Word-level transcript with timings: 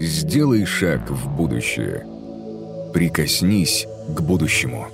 Сделай 0.00 0.64
шаг 0.64 1.10
в 1.10 1.28
будущее. 1.28 2.06
Прикоснись 2.94 3.84
к 4.14 4.20
будущему. 4.20 4.86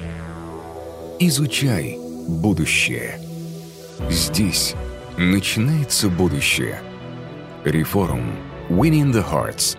Изучай 1.18 1.98
будущее. 2.26 3.18
Здесь 4.08 4.74
начинается 5.18 6.08
будущее. 6.08 6.80
Реформ. 7.64 8.34
Winning 8.70 9.12
the 9.12 9.22
Hearts. 9.22 9.76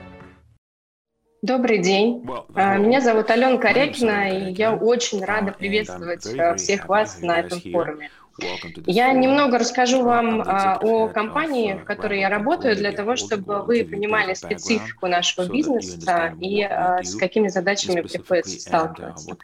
Добрый 1.42 1.80
день. 1.80 2.24
А, 2.54 2.78
меня 2.78 3.02
зовут 3.02 3.32
Алена 3.32 3.58
Корякина, 3.58 4.30
и 4.30 4.54
я 4.54 4.76
очень 4.76 5.26
рада 5.26 5.52
приветствовать 5.52 6.24
а, 6.38 6.54
всех 6.54 6.88
вас 6.88 7.22
на 7.24 7.40
этом 7.40 7.60
форуме. 7.62 8.12
Я 8.86 9.14
немного 9.14 9.58
расскажу 9.58 10.04
вам 10.04 10.42
а, 10.42 10.78
о 10.82 11.08
компании, 11.08 11.74
в 11.74 11.86
которой 11.86 12.20
я 12.20 12.30
работаю, 12.30 12.76
для 12.76 12.92
того, 12.92 13.16
чтобы 13.16 13.64
вы 13.64 13.86
понимали 13.86 14.34
специфику 14.34 15.08
нашего 15.08 15.46
бизнеса 15.46 16.34
и 16.42 16.62
а, 16.64 17.02
с 17.02 17.16
какими 17.16 17.48
задачами 17.48 18.02
приходится 18.02 18.60
сталкиваться. 18.60 19.38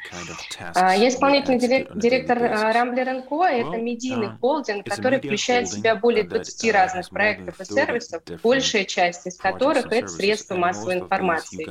А, 0.76 0.96
я 0.96 1.08
исполнительный 1.08 1.88
директор 1.96 2.38
Rambler 2.38 3.26
Co. 3.30 3.46
Это 3.46 3.78
медийный 3.78 4.32
холдинг, 4.42 4.86
который 4.86 5.20
включает 5.20 5.70
в 5.70 5.74
себя 5.74 5.96
более 5.96 6.24
20 6.24 6.74
разных 6.74 7.10
проектов 7.10 7.62
и 7.62 7.66
сервисов, 7.66 8.24
большая 8.44 8.84
часть 8.84 9.26
из 9.26 9.38
которых 9.38 9.92
это 9.92 10.08
средства 10.10 10.56
массовой 10.56 10.96
информации. 10.96 11.66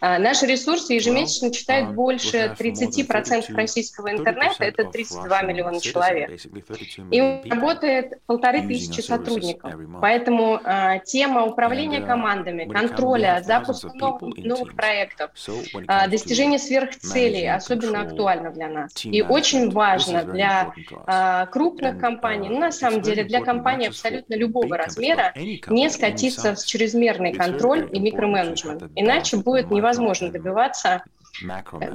Наши 0.00 0.46
ресурсы 0.46 0.94
ежемесячно 0.94 1.52
читают 1.52 1.90
больше 1.90 2.54
30% 2.58 3.54
российского 3.54 4.12
интернета, 4.12 4.64
это 4.64 4.84
32 4.84 5.42
миллиона 5.42 5.80
человек. 5.80 6.37
И 7.10 7.50
работает 7.50 8.20
полторы 8.26 8.62
тысячи 8.62 9.00
сотрудников. 9.00 9.72
Поэтому 10.00 10.60
э, 10.62 11.00
тема 11.04 11.44
управления 11.44 12.00
uh, 12.00 12.06
командами, 12.06 12.64
контроля, 12.64 13.42
запуска 13.44 13.90
новых, 13.94 14.36
новых 14.38 14.74
проектов, 14.74 15.30
э, 15.74 16.08
достижения 16.08 16.58
сверхцелей 16.58 17.50
особенно 17.50 18.02
актуальна 18.02 18.50
для 18.50 18.68
нас. 18.68 18.92
И 19.04 19.22
очень 19.22 19.70
важно 19.70 20.24
для 20.24 20.72
э, 21.06 21.46
крупных 21.50 21.98
компаний, 21.98 22.48
ну, 22.48 22.58
на 22.58 22.72
самом 22.72 23.02
деле 23.02 23.24
для 23.24 23.40
компаний 23.40 23.88
абсолютно 23.88 24.34
любого 24.34 24.76
размера, 24.76 25.32
не 25.34 25.90
скатиться 25.90 26.54
в 26.54 26.64
чрезмерный 26.64 27.32
контроль 27.32 27.88
и 27.92 27.98
микроменеджмент. 27.98 28.84
Иначе 28.94 29.36
будет 29.36 29.70
невозможно 29.70 30.30
добиваться 30.30 31.02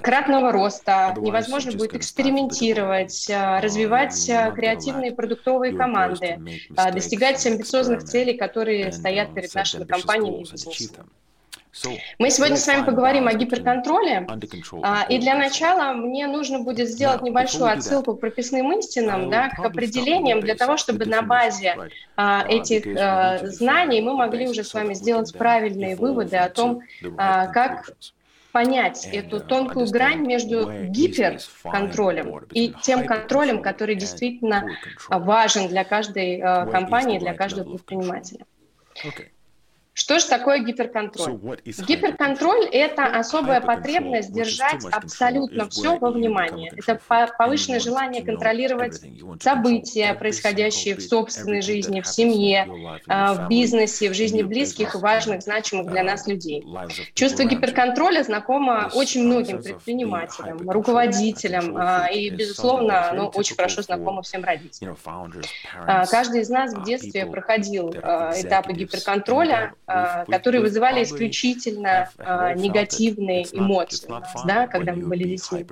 кратного 0.01 0.51
роста, 0.51 1.15
невозможно 1.19 1.71
будет 1.71 1.95
экспериментировать, 1.95 3.29
э, 3.29 3.59
развивать 3.59 4.29
э, 4.29 4.51
креативные 4.55 5.11
продуктовые 5.11 5.75
команды, 5.75 6.39
э, 6.77 6.91
достигать 6.91 7.45
амбициозных 7.45 8.03
целей, 8.03 8.35
которые 8.35 8.91
стоят 8.91 9.33
перед 9.33 9.53
нашими 9.53 9.85
компаниями 9.85 10.43
и 10.43 10.51
бизнесом. 10.51 11.09
Мы 12.19 12.29
сегодня 12.29 12.55
с 12.55 12.67
вами 12.67 12.85
поговорим 12.85 13.27
о 13.27 13.33
гиперконтроле, 13.33 14.27
а, 14.83 15.07
и 15.09 15.17
для 15.17 15.33
начала 15.33 15.93
мне 15.93 16.27
нужно 16.27 16.59
будет 16.59 16.87
сделать 16.87 17.23
небольшую 17.23 17.65
отсылку 17.65 18.15
к 18.15 18.19
прописным 18.19 18.77
истинам, 18.77 19.31
да, 19.31 19.49
к 19.49 19.59
определениям, 19.59 20.39
для 20.39 20.53
того, 20.53 20.77
чтобы 20.77 21.05
на 21.05 21.23
базе 21.23 21.75
а, 22.15 22.45
этих 22.47 22.83
знаний 23.49 24.01
мы 24.01 24.15
могли 24.15 24.47
уже 24.47 24.63
с 24.63 24.73
вами 24.75 24.93
сделать 24.93 25.35
правильные 25.35 25.95
выводы 25.95 26.37
о 26.37 26.49
том, 26.49 26.81
как 27.17 27.89
понять 28.53 29.05
эту 29.11 29.41
тонкую 29.41 29.89
грань 29.89 30.25
между 30.25 30.71
гиперконтролем 30.85 32.45
и 32.51 32.73
тем 32.83 33.05
контролем, 33.05 33.61
который 33.61 33.95
действительно 33.95 34.69
важен 35.09 35.67
для 35.67 35.83
каждой 35.83 36.37
э, 36.37 36.71
компании, 36.71 37.17
для 37.19 37.33
каждого 37.33 37.71
предпринимателя. 37.71 38.45
Что 39.93 40.17
же 40.17 40.25
такое 40.25 40.59
гиперконтроль? 40.59 41.59
Гиперконтроль– 41.65 42.65
это 42.71 43.05
особая 43.05 43.61
потребность 43.61 44.33
держать 44.33 44.83
абсолютно 44.91 45.69
все 45.69 45.97
во 45.97 46.09
внимании. 46.09 46.71
Это 46.75 46.99
повышенное 47.37 47.79
желание 47.79 48.23
контролировать 48.23 48.99
события, 49.39 50.15
происходящие 50.15 50.95
в 50.95 51.01
собственной 51.01 51.61
жизни, 51.61 52.01
в 52.01 52.07
семье, 52.07 52.67
а, 53.07 53.33
в 53.33 53.49
бизнесе, 53.49 54.09
в 54.09 54.15
жизни 54.15 54.41
близких 54.41 54.95
и 54.95 54.97
важных, 54.97 55.43
значимых 55.43 55.87
для 55.91 56.03
нас 56.03 56.25
людей. 56.27 56.65
Чувство 57.13 57.43
гиперконтроля 57.43 58.23
знакомо 58.23 58.89
очень 58.93 59.25
многим 59.25 59.61
предпринимателям, 59.61 60.69
руководителям 60.69 61.77
а, 61.77 62.07
и, 62.07 62.29
безусловно, 62.31 63.11
оно 63.11 63.27
очень 63.27 63.55
хорошо 63.55 63.83
знакомо 63.83 64.23
всем 64.23 64.43
родителям. 64.43 64.97
А, 65.85 66.05
каждый 66.07 66.41
из 66.41 66.49
нас 66.49 66.73
в 66.73 66.83
детстве 66.83 67.27
проходил 67.27 67.91
этапы 67.91 68.73
гиперконтроля, 68.73 69.73
которые 69.85 70.61
вызывали 70.61 71.03
исключительно 71.03 72.09
а, 72.17 72.53
негативные 72.53 73.45
эмоции, 73.51 74.07
да, 74.45 74.67
когда 74.67 74.93
мы 74.93 75.07
были 75.07 75.23
детьми. 75.23 75.65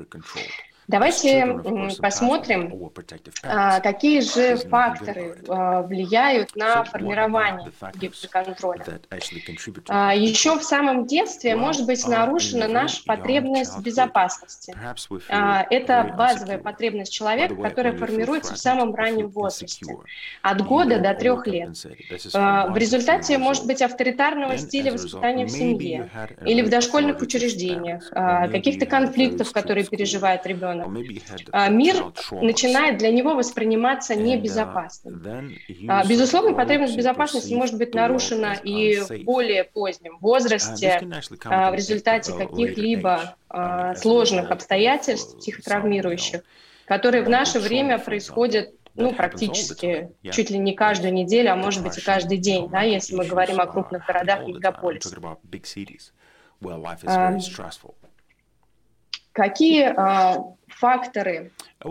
Давайте 0.92 1.58
посмотрим, 2.02 2.92
а, 3.44 3.80
какие 3.80 4.20
же 4.20 4.58
факторы 4.58 5.38
а, 5.48 5.84
влияют 5.84 6.54
на 6.58 6.84
формирование 6.84 7.72
гиперконтроля. 7.96 8.84
А, 9.88 10.14
Еще 10.14 10.60
в 10.60 10.64
самом 10.64 11.08
детстве 11.08 11.56
может 11.56 11.86
быть 11.86 12.06
нарушена 12.06 12.68
наша 12.68 13.04
потребность 13.06 13.74
в 13.74 13.82
безопасности. 13.82 14.76
Это 15.30 16.14
базовая 16.18 16.58
потребность 16.58 17.14
человека, 17.14 17.56
которая 17.56 17.94
формируется 17.96 18.54
в 18.56 18.58
самом 18.58 18.94
раннем 18.94 19.30
возрасте, 19.30 19.86
от 20.42 20.62
года 20.66 21.00
до 21.00 21.14
трех 21.14 21.48
лет. 21.48 21.70
В 21.70 22.76
результате 22.76 23.38
может 23.38 23.66
быть 23.66 23.82
авторитарного 23.82 24.58
стиля 24.58 24.92
воспитания 24.92 25.46
в 25.46 25.50
семье 25.50 26.10
или 26.46 26.62
в 26.62 26.70
дошкольных 26.70 27.22
учреждениях, 27.22 28.10
каких-то 28.52 28.86
конфликтов, 28.86 29.54
которые 29.54 29.86
переживает 29.86 30.46
ребенок 30.46 30.81
а, 31.52 31.70
мир 31.70 32.12
начинает 32.32 32.98
для 32.98 33.12
него 33.12 33.36
восприниматься 33.36 34.14
uh, 34.14 34.22
небезопасным. 34.22 35.22
А, 35.88 36.06
безусловно, 36.06 36.54
потребность 36.54 36.96
безопасности 36.96 37.54
может 37.54 37.78
быть 37.78 37.94
нарушена 37.94 38.54
и 38.64 39.00
в 39.00 39.24
более 39.24 39.64
позднем 39.64 40.18
возрасте 40.20 41.00
а, 41.46 41.72
в 41.72 41.76
результате 41.76 42.34
каких-либо 42.34 43.36
сложных 43.98 44.52
обстоятельств 44.52 45.38
психотравмирующих, 45.38 46.42
которые 46.86 47.24
в 47.24 47.30
наше 47.30 47.60
время 47.60 48.00
происходят 48.00 48.70
ну, 48.96 49.14
практически 49.14 50.12
чуть 50.32 50.50
ли 50.50 50.58
не 50.58 50.74
каждую 50.74 51.14
неделю, 51.14 51.54
а 51.54 51.56
может 51.56 51.84
быть 51.84 51.98
и 51.98 52.02
каждый 52.02 52.38
день, 52.38 52.70
да, 52.70 52.82
если 52.82 53.16
мы 53.16 53.26
говорим 53.26 53.60
о 53.60 53.66
крупных 53.66 54.06
городах 54.06 54.48
и 54.48 54.54
мегаполисах. 54.54 55.18
Какие 59.34 59.86
факторы. 60.72 61.52
А, 61.80 61.90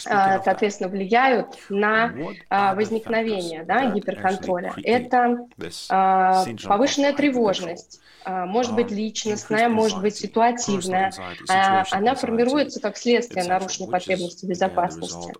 соответственно, 0.00 0.88
влияют 0.88 1.58
на 1.68 2.12
а, 2.48 2.74
возникновение 2.74 3.64
да, 3.64 3.90
гиперконтроля. 3.90 4.74
Это 4.82 5.46
а, 5.90 6.44
повышенная 6.66 7.12
тревожность, 7.12 8.00
а, 8.28 8.44
может 8.44 8.74
быть 8.74 8.90
личностная, 8.90 9.70
может 9.70 10.02
быть 10.02 10.16
ситуативная. 10.16 11.12
А, 11.48 11.84
она 11.90 12.14
формируется 12.14 12.78
как 12.78 12.98
следствие 12.98 13.44
нарушенной 13.44 13.90
потребности 13.90 14.44
безопасности. 14.44 15.32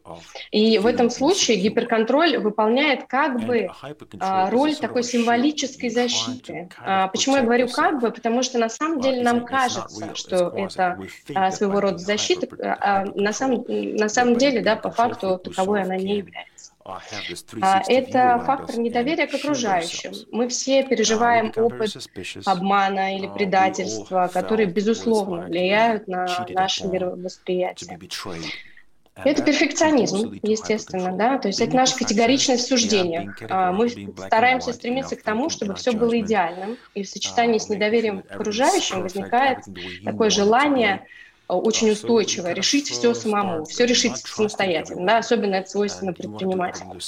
И 0.50 0.78
в 0.78 0.86
этом 0.86 1.10
случае 1.10 1.58
гиперконтроль 1.58 2.38
выполняет 2.38 3.04
как 3.06 3.44
бы 3.44 3.68
а, 4.20 4.48
роль 4.48 4.74
такой 4.74 5.02
символической 5.02 5.90
защиты. 5.90 6.70
Почему 7.12 7.36
я 7.36 7.42
говорю 7.42 7.68
как 7.68 8.00
бы? 8.00 8.10
Потому 8.10 8.42
что 8.42 8.56
на 8.58 8.70
самом 8.70 9.00
деле 9.00 9.22
нам 9.22 9.44
кажется, 9.44 10.14
что 10.14 10.48
это 10.56 10.98
своего 11.50 11.80
рода 11.80 11.98
защита, 11.98 12.46
а 12.80 13.04
на 13.14 13.34
самом, 13.34 13.64
на 13.68 14.08
самом 14.08 14.36
деле, 14.36 14.47
да, 14.60 14.76
по 14.76 14.90
факту 14.90 15.38
таковой 15.38 15.82
она 15.82 15.96
не 15.96 16.18
является. 16.18 16.72
А, 17.60 17.82
это 17.86 18.42
фактор 18.46 18.78
недоверия 18.78 19.26
к 19.26 19.34
окружающим. 19.34 20.12
Мы 20.32 20.48
все 20.48 20.84
переживаем 20.84 21.52
опыт 21.54 21.94
обмана 22.46 23.16
или 23.16 23.26
предательства, 23.26 24.30
которые, 24.32 24.66
безусловно, 24.68 25.46
влияют 25.46 26.08
на 26.08 26.46
наше 26.48 26.86
мировосприятие. 26.86 27.98
Это 29.24 29.42
перфекционизм, 29.42 30.38
естественно, 30.42 31.12
да, 31.12 31.38
то 31.38 31.48
есть 31.48 31.60
это 31.60 31.74
наша 31.74 31.96
категоричность 31.96 32.64
в 32.64 32.68
суждениях. 32.68 33.36
А, 33.50 33.72
мы 33.72 33.88
стараемся 33.88 34.72
стремиться 34.72 35.16
к 35.16 35.22
тому, 35.22 35.50
чтобы 35.50 35.74
все 35.74 35.92
было 35.92 36.18
идеальным, 36.20 36.76
и 36.94 37.02
в 37.02 37.08
сочетании 37.08 37.58
с 37.58 37.68
недоверием 37.68 38.22
к 38.22 38.30
окружающим 38.30 39.02
возникает 39.02 39.58
такое 40.04 40.30
желание 40.30 41.04
очень 41.48 41.90
устойчивое, 41.90 42.52
решить 42.52 42.88
все 42.88 43.14
самому, 43.14 43.64
все 43.64 43.86
решить 43.86 44.16
самостоятельно, 44.18 45.06
да, 45.06 45.18
особенно 45.18 45.54
это 45.56 45.70
свойственно 45.70 46.12
предпринимателям. 46.12 46.98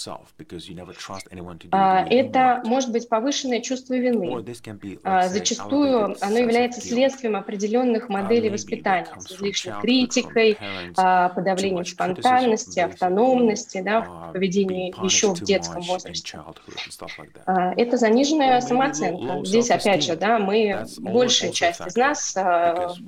А, 1.73 2.07
это 2.09 2.63
может 2.65 2.91
быть 2.91 3.09
повышенное 3.09 3.61
чувство 3.61 3.95
вины. 3.95 4.43
А, 5.05 5.29
зачастую 5.29 6.17
оно 6.21 6.39
является 6.39 6.81
следствием 6.81 7.37
определенных 7.37 8.09
моделей 8.09 8.49
воспитания 8.49 9.09
с 9.19 9.33
излишней 9.33 9.75
критикой, 9.81 10.57
подавлением 10.97 11.85
спонтанности, 11.85 12.81
автономности 12.81 13.83
да, 13.83 14.01
в 14.01 14.33
поведении 14.33 14.95
еще 15.05 15.35
в 15.35 15.43
детском 15.43 15.83
возрасте. 15.83 16.41
Это 17.47 17.97
заниженная 17.97 18.61
самооценка. 18.63 19.45
Здесь, 19.45 19.71
опять 19.71 20.05
же, 20.05 20.17
да, 20.17 20.39
мы, 20.39 20.87
большая 20.99 21.53
часть 21.53 21.87
из 21.87 21.97
нас 21.97 22.35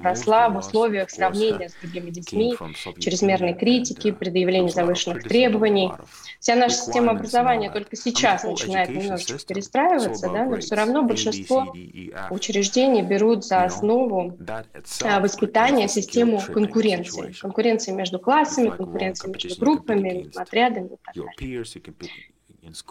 росла 0.02 0.50
в 0.50 0.58
условиях 0.58 1.10
сравнения 1.22 1.68
с 1.68 1.74
другими 1.74 2.10
детьми, 2.10 2.54
чрезмерной 2.98 3.54
критики, 3.54 4.10
предъявления 4.10 4.68
завышенных 4.68 5.22
требований. 5.24 5.92
Вся 6.40 6.56
наша 6.56 6.76
система 6.76 7.12
образования 7.12 7.70
только 7.70 7.96
сейчас 7.96 8.44
начинает 8.44 8.90
немножечко 8.90 9.38
перестраиваться, 9.46 10.28
да, 10.28 10.44
но 10.44 10.58
все 10.58 10.74
равно 10.74 11.02
большинство 11.02 11.74
учреждений 12.30 13.02
берут 13.02 13.44
за 13.44 13.64
основу 13.64 14.36
а, 15.02 15.20
воспитания 15.20 15.88
систему 15.88 16.40
конкуренции. 16.40 17.32
Конкуренции 17.40 17.92
между 17.92 18.18
классами, 18.18 18.70
конкуренции 18.70 19.28
между 19.28 19.60
группами, 19.60 20.30
отрядами 20.36 20.86
и 20.86 20.96
так 21.04 21.14
далее. 21.14 21.64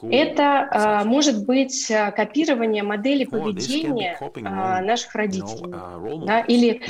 Это 0.10 0.68
а, 0.70 1.06
может 1.06 1.46
быть 1.46 1.90
а, 1.90 2.12
копирование 2.12 2.84
модели 2.84 3.24
поведения 3.24 4.18
а, 4.44 4.82
наших 4.82 5.16
родителей. 5.16 5.72
Uh, 5.72 6.26
да, 6.26 6.42
или 6.42 6.82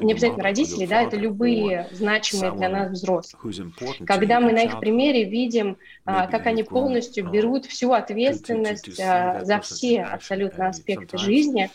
не 0.00 0.12
обязательно 0.12 0.44
родителей, 0.44 0.86
да, 0.86 1.02
это 1.02 1.16
любые 1.16 1.88
значимые 1.90 2.52
для 2.52 2.68
нас 2.68 2.92
взрослых. 2.92 3.44
Когда 4.06 4.38
мы 4.38 4.52
на 4.52 4.62
их 4.62 4.78
примере 4.78 5.24
видим, 5.24 5.76
как 6.30 6.46
они 6.46 6.62
полностью 6.62 7.28
берут 7.28 7.66
всю 7.66 7.92
ответственность 7.92 9.00
а, 9.00 9.44
за 9.44 9.60
все 9.60 10.02
абсолютно 10.02 10.68
аспекты 10.68 11.18
жизни, 11.18 11.70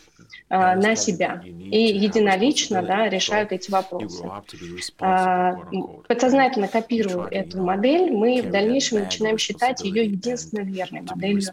а, 0.48 0.76
на 0.76 0.94
себя 0.94 1.42
и 1.44 1.78
единолично 1.78 2.82
да, 2.82 3.08
решают 3.08 3.52
эти 3.52 3.70
вопросы. 3.70 4.24
А, 5.00 5.56
подсознательно 6.06 6.68
копируя 6.68 7.26
эту 7.28 7.62
модель, 7.62 8.12
мы 8.12 8.42
в 8.42 8.50
дальнейшем 8.50 9.00
начинаем 9.00 9.38
считать 9.38 9.82
ее 9.82 10.04
единственно 10.04 10.60
верной 10.60 11.02
моделью 11.02 11.52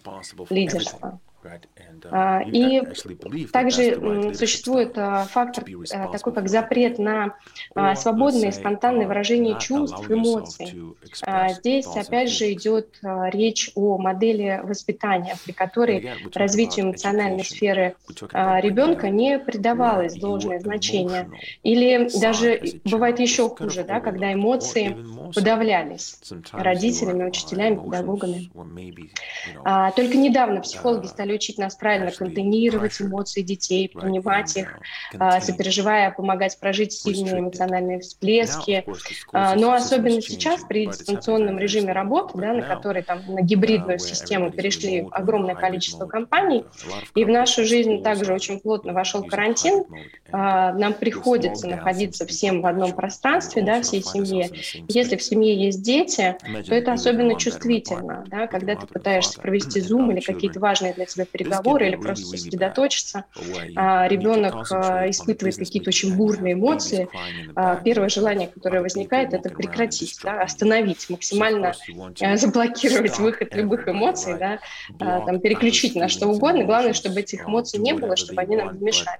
лидерства. 0.49 1.19
Uh, 1.43 2.07
а, 2.11 2.41
и 2.41 2.81
также 3.51 4.33
существует 4.33 4.97
а, 4.97 5.25
фактор 5.25 5.65
а, 5.93 6.07
такой, 6.07 6.33
как 6.33 6.47
запрет 6.47 6.99
на 6.99 7.35
свободное 7.95 8.49
и 8.49 8.51
спонтанное 8.51 9.07
выражение 9.07 9.59
чувств, 9.59 10.09
эмоций. 10.09 10.95
Здесь, 11.59 11.87
опять 11.95 12.31
же, 12.31 12.51
идет 12.53 12.99
речь 13.01 13.71
о 13.75 13.97
модели 13.97 14.61
воспитания, 14.63 15.35
при 15.45 15.51
которой 15.51 16.11
развитию 16.33 16.87
эмоциональной 16.87 17.43
сферы 17.43 17.95
ребенка 18.31 19.09
не 19.09 19.39
придавалось 19.39 20.15
должное 20.15 20.59
значение. 20.59 21.29
Или 21.63 22.09
даже 22.19 22.61
бывает 22.85 23.19
еще 23.19 23.49
хуже, 23.49 23.83
да, 23.83 23.99
когда 23.99 24.33
эмоции 24.33 24.95
подавлялись 25.33 26.19
родителями, 26.51 27.25
учителями, 27.25 27.75
педагогами. 27.75 28.49
Только 29.95 30.17
недавно 30.17 30.61
психологи 30.61 31.07
стали 31.07 31.32
учить 31.33 31.57
нас 31.57 31.75
правильно 31.75 32.11
контейнировать 32.11 33.01
эмоции 33.01 33.41
детей, 33.41 33.89
принимать 33.89 34.55
их, 34.57 34.79
а, 35.17 35.41
сопереживая, 35.41 36.11
помогать 36.11 36.57
прожить 36.59 36.93
сильные 36.93 37.39
эмоциональные 37.39 37.99
всплески. 37.99 38.85
А, 39.31 39.55
но 39.55 39.73
особенно 39.73 40.21
сейчас 40.21 40.63
при 40.63 40.87
дистанционном 40.87 41.59
режиме 41.59 41.93
работы, 41.93 42.37
да, 42.37 42.53
на 42.53 42.61
который 42.61 43.03
там 43.03 43.21
на 43.27 43.41
гибридную 43.41 43.99
систему 43.99 44.51
перешли 44.51 45.07
огромное 45.11 45.55
количество 45.55 46.05
компаний, 46.05 46.65
и 47.15 47.25
в 47.25 47.29
нашу 47.29 47.65
жизнь 47.65 48.01
также 48.03 48.33
очень 48.33 48.59
плотно 48.59 48.93
вошел 48.93 49.23
карантин, 49.23 49.83
а, 50.31 50.73
нам 50.73 50.93
приходится 50.93 51.67
находиться 51.67 52.25
всем 52.25 52.61
в 52.61 52.65
одном 52.65 52.93
пространстве, 52.93 53.61
да, 53.61 53.81
всей 53.81 54.01
семье. 54.01 54.49
Если 54.87 55.15
в 55.15 55.23
семье 55.23 55.55
есть 55.55 55.83
дети, 55.83 56.35
то 56.67 56.75
это 56.75 56.93
особенно 56.93 57.37
чувствительно, 57.37 58.25
да, 58.27 58.47
когда 58.47 58.75
ты 58.75 58.87
пытаешься 58.87 59.39
провести 59.39 59.79
зум 59.81 60.11
или 60.11 60.19
какие-то 60.19 60.59
важные 60.59 60.93
для 60.93 61.05
тебя 61.05 61.22
переговоры 61.25 61.87
или 61.87 61.95
просто 61.95 62.25
сосредоточиться. 62.25 63.25
А, 63.75 64.07
ребенок 64.07 64.67
а, 64.71 65.09
испытывает 65.09 65.57
какие-то 65.57 65.89
очень 65.89 66.15
бурные 66.15 66.53
эмоции. 66.53 67.07
А, 67.55 67.75
первое 67.77 68.09
желание, 68.09 68.47
которое 68.47 68.81
возникает, 68.81 69.33
это 69.33 69.49
прекратить, 69.49 70.19
да, 70.23 70.41
остановить, 70.41 71.09
максимально 71.09 71.73
а, 72.21 72.37
заблокировать 72.37 73.17
выход 73.19 73.55
любых 73.55 73.87
эмоций, 73.87 74.37
да, 74.37 74.59
там, 74.99 75.39
переключить 75.39 75.95
на 75.95 76.07
что 76.07 76.27
угодно. 76.27 76.63
Главное, 76.63 76.93
чтобы 76.93 77.21
этих 77.21 77.47
эмоций 77.47 77.79
не 77.79 77.93
было, 77.93 78.15
чтобы 78.15 78.41
они 78.41 78.55
нам 78.55 78.77
не 78.77 78.85
мешали. 78.85 79.19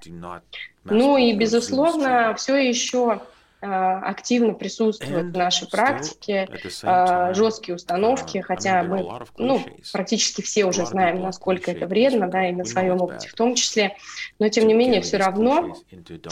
Ну 0.86 1.18
и, 1.18 1.34
безусловно, 1.34 2.36
все 2.36 2.58
еще 2.58 3.22
активно 3.64 4.54
присутствуют 4.54 5.34
в 5.34 5.38
нашей 5.38 5.70
практике 5.70 6.50
а, 6.84 7.34
жесткие 7.34 7.76
установки, 7.76 8.40
хотя 8.40 8.84
мы 8.84 9.08
ну, 9.38 9.62
практически 9.92 10.42
все 10.42 10.66
уже 10.66 10.86
знаем, 10.86 11.22
насколько 11.22 11.72
это 11.72 11.88
вредно, 11.88 12.28
да, 12.28 12.50
и 12.50 12.52
на 12.52 12.66
своем 12.66 13.02
опыте 13.02 13.30
в 13.30 13.34
том 13.34 13.56
числе, 13.56 13.96
но 14.40 14.50
тем 14.50 14.68
не 14.68 14.74
менее 14.74 15.02
все 15.02 15.18
равно 15.18 15.78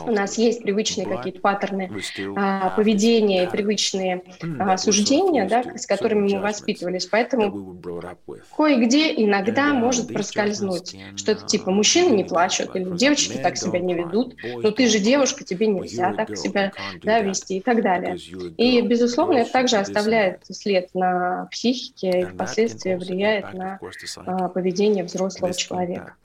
у 0.06 0.12
нас 0.12 0.38
есть 0.38 0.64
привычные 0.64 1.08
какие-то 1.08 1.40
паттерны 1.40 1.90
а, 2.36 2.72
поведения 2.72 3.46
и 3.46 3.50
привычные 3.50 4.24
суждения, 4.78 5.48
да, 5.48 5.64
с 5.78 5.86
которыми 5.86 6.34
мы 6.34 6.40
воспитывались, 6.40 7.06
поэтому 7.06 7.80
кое-где 8.56 9.14
иногда 9.24 9.74
может 9.74 10.10
проскользнуть 10.10 10.96
что-то 11.16 11.46
типа 11.46 11.72
«мужчины 11.72 12.14
не 12.14 12.24
плачут» 12.24 12.76
или 12.76 12.96
«девочки 12.98 13.38
так 13.38 13.58
себя 13.58 13.80
не 13.80 13.94
ведут», 13.94 14.36
«ну 14.44 14.72
ты 14.72 14.88
же 14.88 15.00
девушка, 15.00 15.44
тебе 15.44 15.68
нельзя 15.68 16.14
так 16.14 16.36
себя 16.36 16.74
да, 17.04 17.21
вести 17.22 17.58
и 17.58 17.62
так 17.62 17.82
далее. 17.82 18.18
И, 18.58 18.82
безусловно, 18.82 19.38
это 19.40 19.52
также 19.52 19.78
оставляет 19.78 20.46
след 20.50 20.94
на 20.94 21.48
психике 21.52 22.22
и 22.22 22.26
впоследствии 22.26 22.96
влияет 22.96 23.54
на 23.54 23.80
а, 24.26 24.50
поведение 24.50 25.04
взрослого 25.04 25.54
человека. 25.54 26.16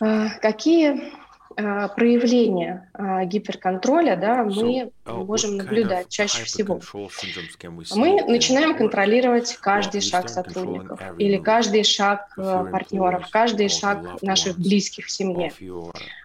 А, 0.00 0.28
какие 0.40 1.12
а, 1.56 1.88
проявления 1.88 2.88
гиперконтроля 3.26 4.16
да, 4.16 4.44
мы 4.44 4.90
uh, 5.04 5.24
можем 5.24 5.56
наблюдать 5.56 6.08
чаще 6.08 6.44
всего. 6.44 6.80
Мы 7.94 8.22
начинаем 8.24 8.76
контролировать 8.76 9.56
каждый 9.60 10.00
шаг 10.00 10.28
сотрудников 10.28 11.00
или 11.18 11.36
каждый 11.36 11.84
шаг 11.84 12.32
э, 12.36 12.66
партнеров, 12.70 13.28
каждый 13.30 13.68
шаг 13.68 14.22
наших 14.22 14.58
близких 14.58 15.06
в 15.06 15.10
семье. 15.10 15.52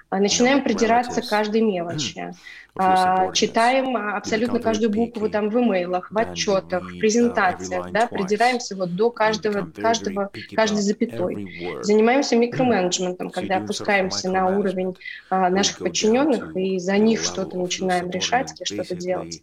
А, 0.10 0.20
начинаем 0.20 0.64
придираться 0.64 1.22
к 1.22 1.28
каждой 1.28 1.62
мелочи, 1.62 2.34
а, 2.76 3.32
читаем 3.34 3.98
абсолютно 3.98 4.60
каждую 4.60 4.90
букву 4.90 5.30
там 5.30 5.50
в 5.50 5.60
имейлах, 5.60 6.12
в 6.12 6.18
отчетах, 6.18 6.84
в 6.84 7.00
презентациях, 7.00 7.92
да, 7.92 8.08
придираемся 8.08 8.76
вот 8.76 8.96
до 8.96 9.10
каждого, 9.10 9.70
каждого, 9.76 10.30
каждой 10.56 10.82
запятой. 10.82 11.82
Занимаемся 11.82 12.38
микроменеджментом, 12.38 13.32
когда 13.32 13.58
опускаемся 13.58 14.32
на 14.32 14.48
уровень 14.48 14.96
а, 15.30 15.50
наших 15.50 15.80
подчиненных 15.80 16.56
и 16.56 16.80
за 16.80 16.98
них 16.98 17.22
что-то 17.22 17.58
начинаем 17.58 18.10
решать 18.10 18.54
или 18.58 18.66
что-то 18.66 18.96
делать. 18.96 19.42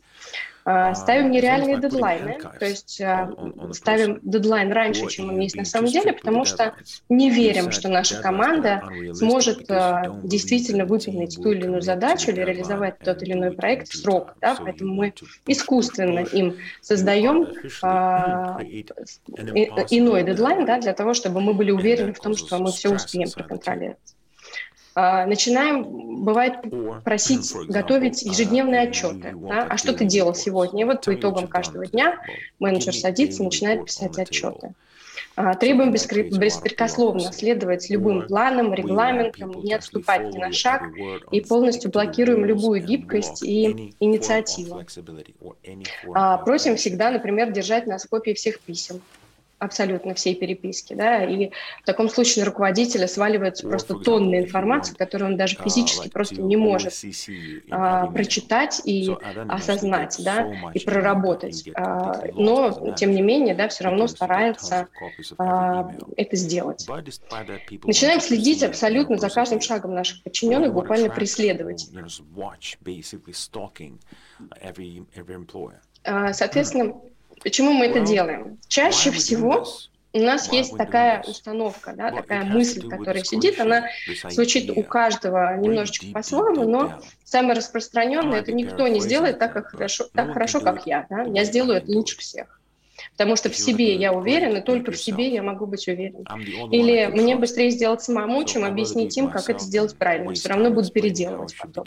А, 0.66 0.90
а, 0.90 0.94
ставим 0.94 1.30
нереальные 1.30 1.76
дедлайны, 1.78 2.38
то 2.40 2.64
есть 2.64 2.99
а, 3.02 3.30
ставим 3.73 4.18
дедлайн 4.23 4.73
раньше, 4.73 5.06
чем 5.09 5.28
он 5.28 5.38
есть 5.38 5.56
на 5.56 5.66
самом 5.66 5.88
деле, 5.90 6.14
потому 6.14 6.47
что 6.47 6.75
не 7.11 7.28
верим, 7.28 7.71
что 7.71 7.90
наша 7.90 8.23
команда 8.23 8.83
сможет 9.12 9.66
действительно 10.23 10.87
выполнить 10.87 11.37
ту 11.37 11.52
или 11.52 11.64
иную 11.64 11.83
задачу 11.83 12.30
или 12.30 12.40
реализовать 12.40 12.99
тот 13.00 13.23
или 13.23 13.33
иной 13.33 13.52
проект 13.52 13.88
в 13.88 13.97
срок. 13.97 14.37
Да? 14.40 14.56
Поэтому 14.59 14.94
мы 14.94 15.12
искусственно 15.47 16.21
им 16.21 16.56
создаем 16.80 17.44
иной 19.90 20.23
дедлайн 20.23 20.64
да, 20.64 20.80
для 20.80 20.94
того, 20.94 21.12
чтобы 21.12 21.42
мы 21.42 21.52
были 21.52 21.73
уверены 21.73 22.14
в 22.14 22.21
том, 22.21 22.35
что 22.37 22.59
мы 22.59 22.73
все 22.73 22.88
успеем 22.88 23.30
проконтролировать. 23.30 24.14
А, 24.94 25.26
начинаем, 25.26 26.22
бывает, 26.22 26.54
просить 27.02 27.52
готовить 27.68 28.22
ежедневные 28.22 28.82
отчеты. 28.82 29.34
Да? 29.34 29.66
А 29.68 29.76
что 29.76 29.92
ты 29.92 30.04
делал 30.04 30.34
сегодня? 30.34 30.82
И 30.82 30.84
вот 30.84 31.04
по 31.04 31.14
итогам 31.14 31.48
каждого 31.48 31.86
дня 31.86 32.18
менеджер 32.60 32.94
садится 32.94 33.42
и 33.42 33.46
начинает 33.46 33.86
писать 33.86 34.18
отчеты. 34.18 34.74
А, 35.36 35.54
требуем 35.54 35.90
беспрекословно 35.90 37.32
следовать 37.32 37.90
любым 37.90 38.26
планам, 38.28 38.72
регламентам, 38.72 39.50
не 39.64 39.74
отступать 39.74 40.32
ни 40.32 40.38
на 40.38 40.52
шаг 40.52 40.82
и 41.32 41.40
полностью 41.40 41.90
блокируем 41.90 42.44
любую 42.44 42.80
гибкость 42.80 43.42
и 43.42 43.94
инициативу. 43.98 44.80
А, 46.14 46.38
просим 46.38 46.76
всегда, 46.76 47.10
например, 47.10 47.50
держать 47.50 47.88
нас 47.88 48.06
копии 48.06 48.32
всех 48.32 48.60
писем 48.60 49.00
абсолютно 49.64 50.14
всей 50.14 50.35
переписки, 50.35 50.94
да, 50.94 51.25
и 51.25 51.50
в 51.83 51.87
таком 51.87 52.09
случае 52.09 52.44
на 52.44 52.50
руководителя 52.50 53.06
сваливается 53.06 53.66
просто 53.68 53.94
тонны 53.94 54.40
информации, 54.40 54.94
которую 54.94 55.33
он 55.33 55.37
даже 55.37 55.56
физически 55.56 56.09
просто 56.09 56.40
не 56.40 56.56
может 56.56 56.92
а, 57.71 58.06
прочитать 58.09 58.80
и 58.85 59.11
осознать, 59.49 60.16
да, 60.21 60.52
и 60.75 60.80
проработать. 60.80 61.68
А, 61.75 62.23
но, 62.35 62.94
тем 62.97 63.12
не 63.12 63.23
менее, 63.23 63.54
да, 63.54 63.68
все 63.68 63.85
равно 63.85 64.06
старается 64.06 64.88
а, 65.38 65.90
это 66.16 66.37
сделать. 66.37 66.87
Начинаем 67.85 68.21
следить 68.21 68.62
абсолютно 68.62 69.18
за 69.18 69.30
каждым 69.30 69.61
шагом 69.61 69.94
наших 69.94 70.23
подчиненных, 70.23 70.73
буквально 70.73 71.11
преследовать. 71.11 71.88
А, 76.04 76.33
соответственно, 76.33 76.94
почему 77.44 77.72
мы 77.72 77.86
это 77.86 78.00
делаем? 78.00 78.58
Чаще 78.66 79.12
всего 79.12 79.64
у 80.14 80.18
нас 80.18 80.52
есть 80.52 80.76
такая 80.76 81.22
установка, 81.22 81.92
да, 81.92 82.10
такая 82.10 82.44
мысль, 82.44 82.88
которая 82.88 83.24
сидит, 83.24 83.60
она 83.60 83.88
звучит 84.30 84.70
у 84.76 84.82
каждого 84.82 85.56
немножечко 85.56 86.06
по-своему, 86.12 86.64
но 86.64 87.00
самое 87.24 87.54
распространенное 87.54 88.40
это 88.40 88.52
никто 88.52 88.88
не 88.88 89.00
сделает 89.00 89.38
так, 89.38 89.52
как 89.52 89.68
хорошо, 89.68 90.06
так 90.12 90.32
хорошо, 90.32 90.60
как 90.60 90.86
я. 90.86 91.06
Да? 91.10 91.22
Я 91.22 91.44
сделаю 91.44 91.78
это 91.78 91.90
лучше 91.90 92.18
всех. 92.18 92.60
Потому 93.16 93.37
что 93.37 93.49
в 93.49 93.56
себе 93.56 93.94
я 93.94 94.12
уверен, 94.12 94.56
и 94.56 94.61
только 94.61 94.90
в 94.90 94.97
себе 94.97 95.28
я 95.28 95.42
могу 95.42 95.66
быть 95.66 95.87
уверен. 95.87 96.26
Или 96.73 97.06
мне 97.06 97.37
быстрее 97.37 97.71
сделать 97.71 98.02
самому, 98.02 98.42
чем 98.44 98.64
объяснить 98.64 99.16
им, 99.16 99.30
как 99.30 99.49
это 99.49 99.61
сделать 99.61 99.97
правильно. 99.97 100.33
Все 100.35 100.49
равно 100.49 100.71
буду 100.71 100.90
переделывать 100.90 101.54
потом. 101.56 101.85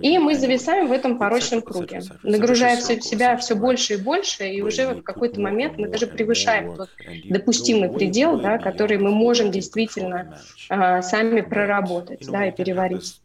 И 0.00 0.18
мы 0.18 0.36
зависаем 0.36 0.88
в 0.88 0.92
этом 0.92 1.18
порочном 1.18 1.62
круге, 1.62 2.02
нагружая 2.22 2.76
все, 2.76 3.00
себя 3.00 3.36
все 3.36 3.56
больше 3.56 3.94
и 3.94 3.96
больше, 3.96 4.48
и 4.48 4.62
уже 4.62 4.94
в 4.94 5.02
какой-то 5.02 5.40
момент 5.40 5.76
мы 5.76 5.88
даже 5.88 6.06
превышаем 6.06 6.76
тот 6.76 6.88
допустимый 7.24 7.90
предел, 7.90 8.38
да, 8.38 8.58
который 8.58 8.98
мы 8.98 9.10
можем 9.10 9.50
действительно 9.50 10.38
а, 10.68 11.02
сами 11.02 11.40
проработать 11.40 12.26
да, 12.28 12.46
и 12.46 12.52
переварить. 12.52 13.20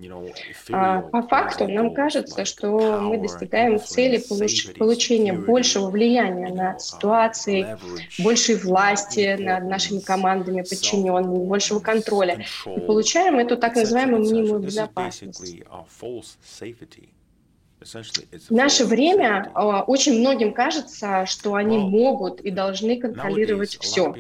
А, 0.72 1.02
по 1.02 1.22
факту 1.22 1.68
нам 1.68 1.94
кажется, 1.94 2.46
что 2.46 3.00
мы 3.02 3.18
достигаем 3.18 3.80
цели 3.80 4.18
получ- 4.18 4.78
получения 4.78 5.34
большего 5.34 5.90
влияния 5.90 6.54
на 6.54 6.80
ситуации, 7.04 7.78
большей 8.20 8.56
власти 8.56 9.36
над 9.40 9.66
нашими 9.66 10.00
командами, 10.00 10.62
подчиненными, 10.62 11.46
большего 11.46 11.80
контроля. 11.80 12.46
И 12.66 12.80
получаем 12.80 13.40
эту 13.40 13.58
так 13.58 13.76
называемую 13.76 14.22
мнимую 14.22 14.60
безопасность. 14.60 15.44
В 17.84 18.52
наше 18.52 18.86
время 18.86 19.52
а, 19.54 19.84
очень 19.84 20.20
многим 20.20 20.54
кажется, 20.54 21.26
что 21.26 21.56
они 21.56 21.78
могут 21.78 22.42
и 22.42 22.52
должны 22.52 23.00
контролировать 23.00 23.78
все. 23.80 24.14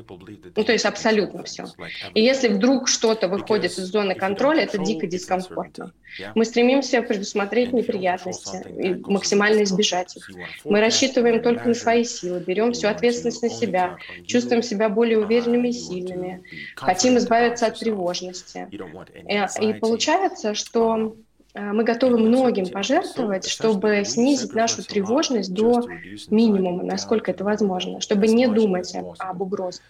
Ну, 0.56 0.64
то 0.64 0.72
есть 0.72 0.86
абсолютно 0.86 1.44
все. 1.44 1.66
И 2.14 2.22
если 2.22 2.50
вдруг 2.50 2.88
что-то 2.88 3.28
выходит 3.28 3.72
из 3.72 3.86
зоны 3.86 4.16
контроля, 4.16 4.64
это 4.64 4.78
дико 4.78 5.08
дискомфортно. 5.08 5.94
Мы 6.36 6.46
стремимся 6.46 7.02
предусмотреть 7.02 7.74
неприятности 7.74 8.58
и 8.70 8.96
максимально 9.10 9.64
избежать 9.64 10.16
их. 10.18 10.30
Мы 10.64 10.80
рассчитываем 10.80 11.42
только 11.42 11.68
на 11.68 11.74
свои 11.74 12.04
силы, 12.04 12.40
берем 12.40 12.74
всю 12.74 12.88
ответственность 12.88 13.42
на 13.42 13.50
себя, 13.50 13.98
чувствуем 14.28 14.62
себя 14.64 14.90
более 14.90 15.20
уверенными 15.20 15.70
и 15.70 15.74
сильными, 15.74 16.44
хотим 16.76 17.18
избавиться 17.18 17.68
от 17.68 17.80
тревожности. 17.80 18.68
И, 18.72 19.66
и 19.66 19.74
получается, 19.74 20.54
что 20.54 21.16
мы 21.56 21.84
готовы 21.84 22.18
многим 22.18 22.68
пожертвовать, 22.68 23.48
чтобы 23.48 24.04
снизить 24.06 24.54
нашу 24.54 24.84
тревожность 24.84 25.54
до 25.54 25.84
минимума, 26.30 26.84
насколько 26.84 27.30
это 27.32 27.44
возможно, 27.44 28.02
чтобы 28.02 28.28
не 28.28 28.48
думать 28.48 28.96
об 29.20 29.42
угрозах. 29.42 29.84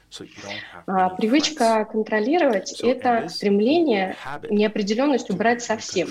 А, 0.88 1.10
привычка 1.10 1.86
контролировать— 1.86 2.80
это 2.82 3.30
стремление 3.30 4.16
неопределенность 4.50 5.30
убрать 5.30 5.64
совсем, 5.64 6.10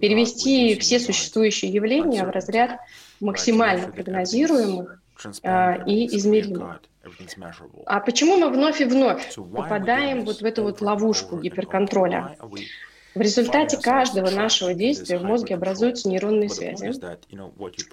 перевести 0.00 0.78
все 0.78 0.98
существующие 0.98 1.70
явления 1.70 2.24
в 2.24 2.30
разряд 2.30 2.80
максимально 3.20 3.88
прогнозируемых 3.88 5.02
а, 5.42 5.74
и 5.86 6.06
измеримых. 6.16 6.80
А 7.86 8.00
почему 8.00 8.36
мы 8.36 8.50
вновь 8.50 8.80
и 8.80 8.84
вновь 8.84 9.34
попадаем 9.34 10.24
вот 10.24 10.40
в 10.40 10.44
эту 10.44 10.62
вот 10.62 10.80
ловушку 10.80 11.38
гиперконтроля? 11.38 12.36
В 13.14 13.20
результате 13.20 13.76
каждого 13.76 14.30
нашего 14.30 14.72
действия 14.72 15.18
в 15.18 15.24
мозге 15.24 15.56
образуются 15.56 16.08
нейронные 16.08 16.48
связи. 16.48 16.92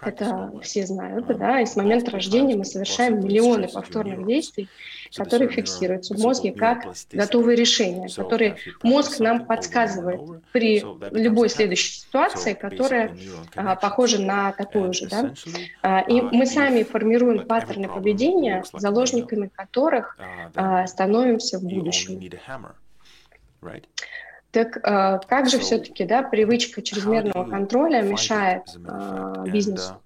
Это 0.02 0.52
все 0.62 0.86
знают, 0.86 1.26
да, 1.38 1.62
и 1.62 1.66
с 1.66 1.76
момента 1.76 2.12
рождения 2.12 2.56
мы 2.56 2.66
совершаем 2.66 3.20
миллионы 3.24 3.68
повторных 3.68 4.26
действий, 4.28 4.70
которые 5.16 5.50
фиксируются 5.50 6.14
в 6.14 6.20
мозге 6.20 6.52
как 6.52 6.88
готовые 7.12 7.56
решения, 7.56 8.10
которые 8.16 8.58
мозг 8.84 9.20
нам 9.20 9.46
подсказывает 9.46 10.22
при 10.52 10.84
любой 11.12 11.50
следующей 11.50 12.02
ситуации, 12.02 12.54
которая 12.54 13.16
а, 13.56 13.76
похожа 13.76 14.22
на 14.22 14.52
такую 14.52 14.94
же. 14.94 15.08
Да? 15.08 15.34
А, 15.82 16.02
и 16.02 16.22
мы 16.22 16.46
сами 16.46 16.84
формируем 16.84 17.48
паттерны 17.48 17.88
поведения, 17.88 18.64
заложниками 18.74 19.48
которых 19.48 20.18
а, 20.56 20.86
становимся 20.86 21.58
в 21.60 21.64
будущем. 21.64 22.20
Так 24.52 24.78
э, 24.78 25.20
как 25.28 25.50
же 25.50 25.60
все-таки 25.60 26.06
да, 26.06 26.24
привычка 26.24 26.82
чрезмерного 26.82 27.50
контроля 27.50 28.02
мешает 28.02 28.64
э, 28.76 29.44
бизнесу? 29.52 30.02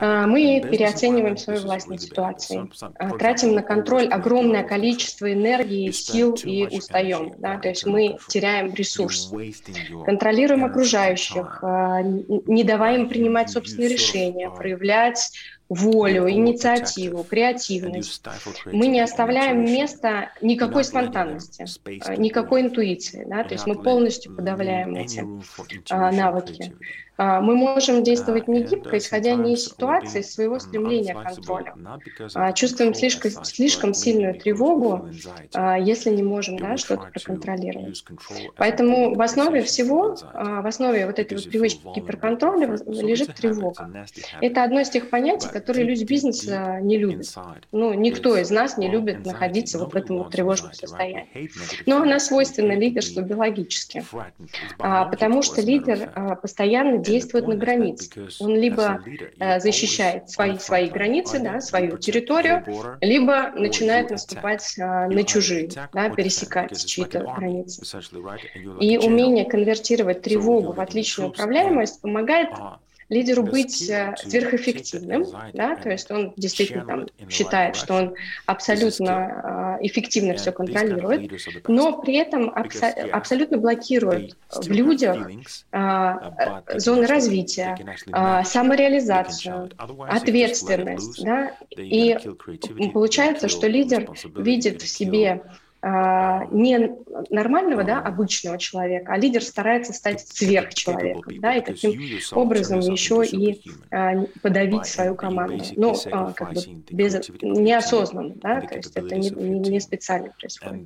А, 0.00 0.26
мы 0.26 0.60
переоцениваем 0.68 1.36
свою 1.36 1.60
власть 1.60 1.86
над 1.86 2.02
ситуацией, 2.02 2.68
а, 2.98 3.10
тратим 3.10 3.54
на 3.54 3.62
контроль 3.62 4.08
огромное 4.08 4.64
количество 4.64 5.32
энергии, 5.32 5.92
сил 5.92 6.34
и 6.42 6.66
устаем. 6.66 7.34
Да? 7.38 7.58
То 7.58 7.68
есть 7.68 7.86
мы 7.86 8.18
теряем 8.28 8.74
ресурс. 8.74 9.32
Контролируем 10.04 10.64
окружающих, 10.64 11.62
не 11.62 12.64
давая 12.64 12.98
им 12.98 13.08
принимать 13.08 13.50
собственные 13.50 13.90
решения, 13.90 14.50
проявлять 14.50 15.30
волю, 15.70 16.28
инициативу, 16.28 17.22
креативность. 17.24 18.22
Мы 18.66 18.88
не 18.88 19.00
оставляем 19.00 19.64
места 19.64 20.32
никакой 20.42 20.84
спонтанности, 20.84 21.64
никакой 22.18 22.62
интуиции. 22.62 23.24
Да? 23.26 23.44
То 23.44 23.54
есть 23.54 23.66
мы 23.66 23.80
полностью 23.80 24.34
подавляем 24.34 24.96
эти 24.96 25.24
навыки. 25.90 26.74
А, 27.22 27.42
мы 27.42 27.54
можем 27.54 28.02
действовать 28.02 28.48
не 28.48 28.62
гибко, 28.62 28.96
исходя 28.96 29.34
не 29.34 29.52
из 29.52 29.66
ситуации, 29.66 30.20
из 30.20 30.32
своего 30.32 30.58
стремления 30.58 31.14
к 31.14 31.22
контролю. 31.22 31.74
А, 32.34 32.54
чувствуем 32.54 32.94
слишком, 32.94 33.44
слишком 33.44 33.92
сильную 33.92 34.40
тревогу, 34.40 35.10
а, 35.52 35.78
если 35.78 36.08
не 36.08 36.22
можем 36.22 36.56
да, 36.58 36.78
что-то 36.78 37.10
проконтролировать. 37.12 38.02
Поэтому 38.56 39.14
в 39.14 39.20
основе 39.20 39.60
всего, 39.60 40.16
в 40.32 40.66
основе 40.66 41.04
вот 41.04 41.18
этой 41.18 41.36
вот 41.36 41.46
привычки 41.46 41.82
гиперконтроля 41.94 42.78
лежит 42.86 43.34
тревога. 43.34 44.06
Это 44.40 44.64
одно 44.64 44.80
из 44.80 44.88
тех 44.88 45.10
понятий, 45.10 45.48
которые 45.60 45.86
люди 45.86 46.04
бизнеса 46.04 46.78
не 46.80 46.96
любят. 46.96 47.26
Ну, 47.70 47.92
никто 47.92 48.36
из 48.36 48.50
нас 48.50 48.78
не 48.78 48.88
любит 48.88 49.26
находиться 49.26 49.78
вот 49.78 49.92
в 49.92 49.96
этом 49.96 50.18
вот 50.18 50.30
тревожном 50.30 50.72
состоянии. 50.72 51.50
Но 51.86 52.02
она 52.02 52.18
свойственна 52.18 52.72
лидерству 52.72 53.22
биологически, 53.22 54.04
потому 54.78 55.42
что 55.42 55.60
лидер 55.60 56.10
постоянно 56.40 56.98
действует 56.98 57.46
на 57.46 57.56
границе. 57.56 58.10
Он 58.40 58.56
либо 58.56 59.02
э, 59.38 59.60
защищает 59.60 60.30
свои, 60.30 60.58
свои 60.58 60.88
границы, 60.88 61.38
да, 61.40 61.60
свою 61.60 61.98
территорию, 61.98 62.64
либо 63.00 63.50
начинает 63.50 64.10
наступать 64.10 64.78
а, 64.78 65.08
на 65.08 65.24
чужие, 65.24 65.68
да, 65.92 66.08
пересекать 66.10 66.84
чьи-то 66.84 67.20
границы. 67.36 67.82
И 68.80 68.98
умение 68.98 69.44
конвертировать 69.44 70.22
тревогу 70.22 70.72
в 70.72 70.80
отличную 70.80 71.30
управляемость 71.30 72.00
помогает 72.00 72.48
лидеру 73.10 73.42
быть 73.42 73.90
э, 73.90 74.14
сверхэффективным, 74.16 75.26
да, 75.52 75.76
то 75.76 75.90
есть 75.90 76.10
он 76.10 76.32
действительно 76.36 76.86
там 76.86 77.06
считает, 77.28 77.76
что 77.76 77.94
он 77.94 78.14
абсолютно 78.46 79.78
э, 79.80 79.86
эффективно 79.86 80.34
все 80.34 80.52
контролирует, 80.52 81.30
но 81.66 82.00
при 82.00 82.14
этом 82.14 82.48
абсо- 82.50 83.10
абсолютно 83.10 83.58
блокирует 83.58 84.36
в 84.48 84.70
людях 84.70 85.28
э, 85.72 86.12
зоны 86.76 87.06
развития, 87.06 87.76
самореализацию, 88.44 89.70
ответственность, 90.08 91.22
да, 91.24 91.56
и 91.76 92.16
получается, 92.94 93.48
что 93.48 93.66
лидер 93.66 94.08
видит 94.36 94.82
в 94.82 94.88
себе 94.88 95.42
не 95.82 96.94
нормального, 97.30 97.84
да, 97.84 98.00
обычного 98.00 98.58
человека, 98.58 99.12
а 99.14 99.18
лидер 99.18 99.42
старается 99.42 99.94
стать 99.94 100.20
сверхчеловеком, 100.20 101.40
да, 101.40 101.56
и 101.56 101.64
таким 101.64 101.98
образом 102.32 102.80
еще 102.80 103.24
и 103.24 103.62
а, 103.90 104.24
подавить 104.42 104.86
свою 104.86 105.14
команду. 105.14 105.64
Ну, 105.76 105.94
а, 106.12 106.32
как 106.32 106.52
бы 106.52 106.60
без, 106.90 107.30
неосознанно, 107.40 108.34
да, 108.36 108.60
то 108.60 108.76
есть 108.76 108.94
это 108.94 109.16
не, 109.16 109.30
не 109.30 109.80
специально 109.80 110.30
происходит. 110.38 110.84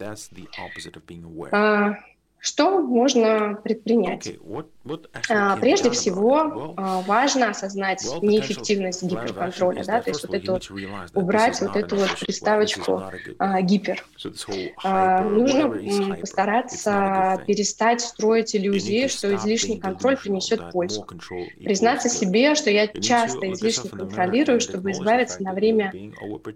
Что 2.39 2.79
можно 2.83 3.59
предпринять? 3.65 4.31
А, 5.31 5.57
прежде 5.57 5.91
всего, 5.91 6.75
а, 6.77 7.01
важно 7.03 7.51
осознать 7.51 8.05
неэффективность 8.21 9.03
гиперконтроля, 9.03 9.83
да, 9.85 10.03
то 10.03 10.11
есть 10.11 10.27
вот 10.27 10.35
эту 10.35 10.53
вот, 10.53 10.71
убрать 11.15 11.61
вот 11.63 11.75
эту 11.75 11.97
вот 11.97 12.11
приставочку 12.21 13.03
а, 13.39 13.63
гипер. 13.63 14.05
Нужно 14.23 16.17
постараться 16.17 17.43
перестать 17.47 18.03
строить 18.03 18.55
иллюзии, 18.55 19.07
что 19.07 19.35
излишний 19.35 19.79
контроль 19.79 20.19
принесет 20.19 20.71
пользу. 20.71 21.07
Признаться 21.65 22.09
себе, 22.09 22.55
что 22.55 22.71
я 22.71 22.87
часто 22.89 23.53
излишне 23.53 23.89
контролирую, 23.89 24.61
чтобы 24.61 24.91
избавиться 24.93 25.43
на 25.43 25.53
время, 25.55 25.93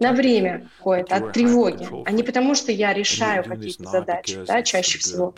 на 0.00 0.12
время 0.12 0.68
какое-то 0.78 1.16
от 1.16 1.32
тревоги, 1.32 1.87
а 2.04 2.11
не 2.11 2.23
потому, 2.23 2.54
что 2.54 2.73
я 2.73 2.92
решаю 2.92 3.42
какие-то 3.44 3.85
задачи, 3.85 4.38
да, 4.47 4.62
чаще 4.62 4.99
всего. 4.99 5.35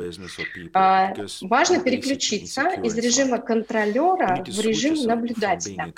Важно 1.43 1.81
переключиться 1.81 2.80
из 2.83 2.97
режима 2.97 3.39
контролера 3.39 4.45
в 4.47 4.61
режим 4.61 4.95
наблюдателя. 5.07 5.93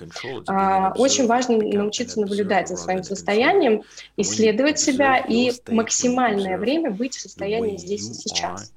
А, 0.47 0.93
очень 0.97 1.27
важно 1.27 1.59
научиться 1.59 2.21
наблюдать 2.21 2.69
за 2.69 2.77
своим 2.77 3.03
состоянием, 3.03 3.83
исследовать 4.17 4.79
себя 4.79 5.19
и 5.19 5.53
максимальное 5.69 6.59
время 6.59 6.91
быть 6.91 7.15
в 7.15 7.21
состоянии 7.21 7.77
здесь 7.77 8.09
и 8.09 8.15
сейчас. 8.15 8.73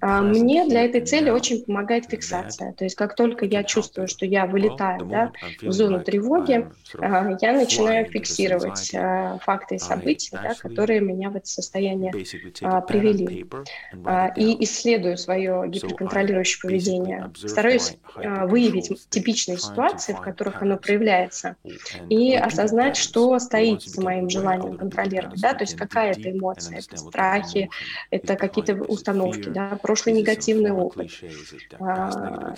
А, 0.00 0.22
мне 0.22 0.66
для 0.66 0.84
этой 0.84 1.00
цели 1.00 1.30
очень 1.30 1.64
помогает 1.64 2.06
фиксация. 2.06 2.72
То 2.72 2.84
есть 2.84 2.96
как 2.96 3.14
только 3.14 3.44
я 3.44 3.62
чувствую, 3.62 4.08
что 4.08 4.26
я 4.26 4.46
вылетаю 4.46 5.06
да, 5.06 5.32
в 5.62 5.72
зону 5.72 6.00
тревоги, 6.02 6.68
а, 6.98 7.36
я 7.40 7.52
начинаю 7.52 8.06
фиксировать 8.06 8.92
а, 8.94 9.38
факты 9.38 9.76
и 9.76 9.78
события, 9.78 10.38
да, 10.42 10.54
которые 10.54 11.00
меня 11.00 11.30
в 11.30 11.36
это 11.36 11.46
состояние 11.46 12.12
привели. 12.12 13.46
И 14.36 14.64
исследую 14.64 15.16
свое 15.16 15.64
гиперконтролирующее 15.68 16.60
поведение. 16.60 17.30
Стараюсь 17.36 17.96
выявить 18.16 19.08
типичные 19.10 19.58
ситуации, 19.58 20.12
в 20.12 20.20
которых 20.20 20.62
оно 20.62 20.76
проявляется, 20.76 21.56
и 22.08 22.34
осознать, 22.34 22.96
что 22.96 23.38
стоит 23.38 23.82
за 23.82 24.02
моим 24.02 24.28
желанием 24.28 24.76
контролировать. 24.76 25.40
Да? 25.40 25.54
То 25.54 25.64
есть 25.64 25.76
какая 25.76 26.12
это 26.12 26.30
эмоция, 26.30 26.78
это 26.78 26.96
страхи, 26.96 27.70
это 28.10 28.36
какие-то 28.36 28.74
установки, 28.74 29.43
ошибки, 29.50 29.54
да, 29.54 29.78
прошлый 29.80 30.14
негативный 30.14 30.72
опыт. 30.72 31.10
А, 31.80 32.54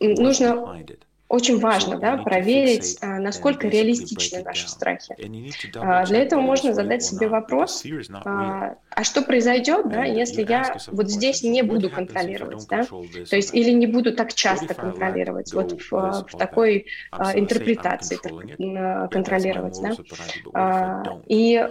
нужно 0.00 0.84
очень 1.28 1.58
важно 1.58 1.98
да, 1.98 2.18
проверить, 2.18 2.98
а, 3.00 3.18
насколько 3.18 3.66
реалистичны 3.68 4.42
наши 4.42 4.68
страхи. 4.68 5.16
А, 5.76 6.06
для 6.06 6.18
этого 6.20 6.40
можно 6.40 6.72
задать 6.72 7.02
себе 7.02 7.28
вопрос, 7.28 7.84
а, 8.96 9.00
а 9.00 9.04
что 9.04 9.22
произойдет, 9.22 9.88
да, 9.88 10.04
если 10.04 10.44
я 10.48 10.76
вот 10.88 11.10
здесь 11.10 11.42
не 11.42 11.62
буду 11.62 11.90
контролировать, 11.90 12.66
да? 12.68 12.84
то 12.84 13.36
есть 13.36 13.54
или 13.54 13.70
не 13.70 13.86
буду 13.86 14.14
так 14.14 14.32
часто 14.32 14.74
контролировать, 14.74 15.52
вот 15.52 15.80
в, 15.80 15.90
в 15.90 16.38
такой 16.38 16.86
интерпретации 17.34 18.16
контролировать. 19.08 19.78
Да? 20.52 21.20
И 21.26 21.62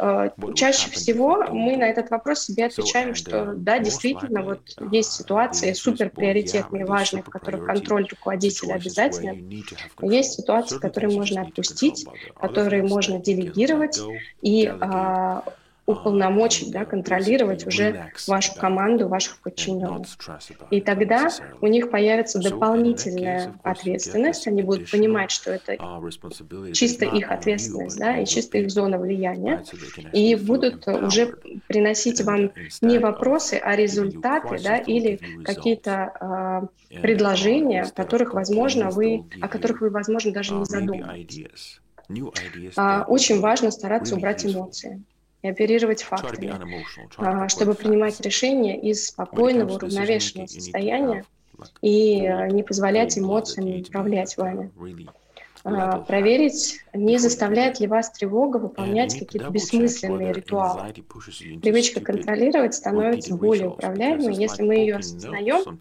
чаще 0.56 0.92
всего 0.92 1.46
мы 1.50 1.78
на 1.78 1.88
этот 1.90 2.12
вопрос 2.12 2.44
себе 2.44 2.66
отвечаем, 2.66 3.16
что 3.16 3.54
да, 3.56 3.80
действительно, 3.80 4.44
вот 4.44 4.62
есть 4.92 5.12
ситуации 5.14 5.74
супер 5.74 6.10
приоритетные, 6.10 6.86
важные, 6.86 7.24
в 7.24 7.30
которых 7.30 7.66
контроль 7.66 8.08
руководителя 8.10 8.76
обязательно, 8.76 9.36
есть 10.02 10.34
ситуации, 10.34 10.78
которые 10.78 11.12
можно 11.16 11.42
отпустить, 11.42 12.06
которые 12.40 12.84
можно 12.84 13.20
делегировать 13.20 14.00
и 14.42 14.68
а, 14.68 15.44
уполномочить, 15.86 16.72
да, 16.72 16.84
контролировать 16.86 17.68
уже 17.68 18.12
вашу 18.28 18.56
команду, 18.56 19.08
ваших 19.08 19.38
подчиненных. 19.40 20.08
И 20.72 20.82
тогда 20.82 21.30
у 21.62 21.68
них 21.68 21.92
появится 21.92 22.40
дополнительная 22.40 23.54
ответственность, 23.64 24.48
они 24.48 24.64
будут 24.64 24.90
понимать, 24.90 25.32
что 25.32 25.52
это 25.52 25.78
чисто 26.74 27.06
их 27.06 27.32
ответственность, 27.32 28.00
да, 28.00 28.18
и 28.18 28.26
чисто 28.26 28.58
их 28.58 28.72
зона 28.72 28.98
влияния, 28.98 29.64
и 30.12 30.36
будут 30.36 30.88
уже 30.88 31.36
приносить 31.68 32.22
вам 32.22 32.52
не 32.82 32.98
вопросы, 32.98 33.60
а 33.64 33.76
результаты, 33.76 34.60
да, 34.64 34.78
или 34.78 35.20
какие-то 35.44 36.70
э, 36.90 37.00
предложения, 37.02 37.86
которых, 37.96 38.34
возможно, 38.34 38.90
вы, 38.90 39.26
о 39.42 39.48
которых 39.48 39.82
вы, 39.82 39.90
возможно, 39.90 40.32
даже 40.32 40.54
не 40.54 40.66
задумываетесь. 40.66 41.80
А, 42.76 43.04
очень 43.08 43.40
важно 43.40 43.72
стараться 43.72 44.16
убрать 44.16 44.46
эмоции 44.46 45.04
и 45.46 45.50
оперировать 45.50 46.02
фактами, 46.02 46.54
а, 47.18 47.48
чтобы 47.50 47.76
принимать 47.76 48.20
решения 48.22 48.80
из 48.80 49.08
спокойного, 49.08 49.76
уравновешенного 49.76 50.48
состояния 50.48 51.24
и 51.82 52.22
э, 52.22 52.50
не 52.50 52.64
позволять 52.64 53.18
эмоциям 53.18 53.82
управлять 53.82 54.36
вами. 54.38 54.72
А, 55.68 55.98
проверить, 55.98 56.82
не 56.94 57.18
заставляет 57.18 57.80
ли 57.80 57.88
вас 57.88 58.12
тревога 58.12 58.58
выполнять 58.58 59.18
какие-то 59.18 59.50
бессмысленные 59.50 60.32
ритуалы. 60.32 60.94
Привычка 61.62 62.02
контролировать 62.02 62.76
становится 62.76 63.36
более 63.36 63.70
управляемой, 63.70 64.36
если 64.36 64.62
мы 64.62 64.76
ее 64.76 64.98
осознаем 64.98 65.80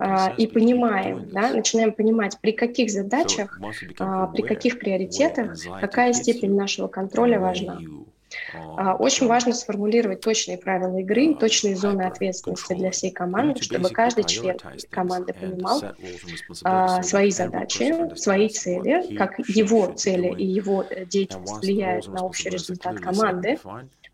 а, 0.00 0.34
и 0.36 0.46
понимаем, 0.46 1.30
да, 1.30 1.52
начинаем 1.52 1.92
понимать, 1.92 2.38
при 2.40 2.52
каких 2.52 2.90
задачах, 2.90 3.58
при 3.58 4.42
каких 4.42 4.78
приоритетах, 4.78 5.56
какая 5.80 6.12
степень 6.12 6.54
нашего 6.54 6.88
контроля 6.88 7.40
важна. 7.40 7.80
А, 8.52 8.94
очень 8.94 9.26
важно 9.26 9.52
сформулировать 9.52 10.20
точные 10.20 10.58
правила 10.58 10.98
игры 10.98 11.34
точные 11.34 11.76
зоны 11.76 12.02
ответственности 12.02 12.74
для 12.74 12.90
всей 12.90 13.10
команды, 13.10 13.62
чтобы 13.62 13.90
каждый 13.90 14.24
член 14.24 14.56
команды 14.90 15.32
понимал 15.32 15.82
а, 16.64 17.02
свои 17.02 17.30
задачи, 17.30 18.16
свои 18.16 18.48
цели, 18.48 19.16
как 19.16 19.38
его 19.38 19.92
цели 19.92 20.34
и 20.36 20.44
его 20.46 20.84
э, 20.88 21.04
деятельность 21.04 21.58
влияют 21.58 22.08
на 22.08 22.24
общий 22.24 22.50
результат 22.50 23.00
команды, 23.00 23.58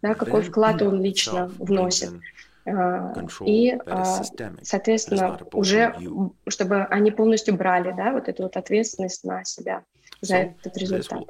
да, 0.03 0.15
какой 0.15 0.43
вклад 0.43 0.83
он 0.83 1.03
лично 1.03 1.51
вносит. 1.59 2.11
А, 2.67 3.15
и, 3.47 3.79
соответственно, 4.63 5.39
уже, 5.53 5.95
чтобы 6.49 6.85
они 6.85 7.11
полностью 7.11 7.57
брали 7.57 7.93
да, 7.97 8.13
вот 8.13 8.29
эту 8.29 8.45
вот 8.45 8.57
ответственность 8.57 9.25
на 9.25 9.45
себя 9.45 9.83
за 10.21 10.37
этот 10.37 10.77
результат. 10.77 11.23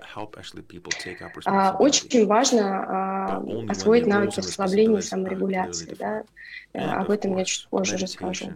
А, 1.44 1.76
очень 1.78 2.26
важно 2.26 2.84
а, 2.86 3.44
освоить 3.68 4.06
навыки 4.06 4.40
расслабления 4.40 4.98
и 4.98 5.02
саморегуляции. 5.02 5.94
Да? 5.98 6.24
Э, 6.72 6.80
об 6.80 7.10
этом 7.10 7.36
я 7.36 7.44
чуть 7.44 7.68
позже 7.68 7.96
расскажу. 7.96 8.52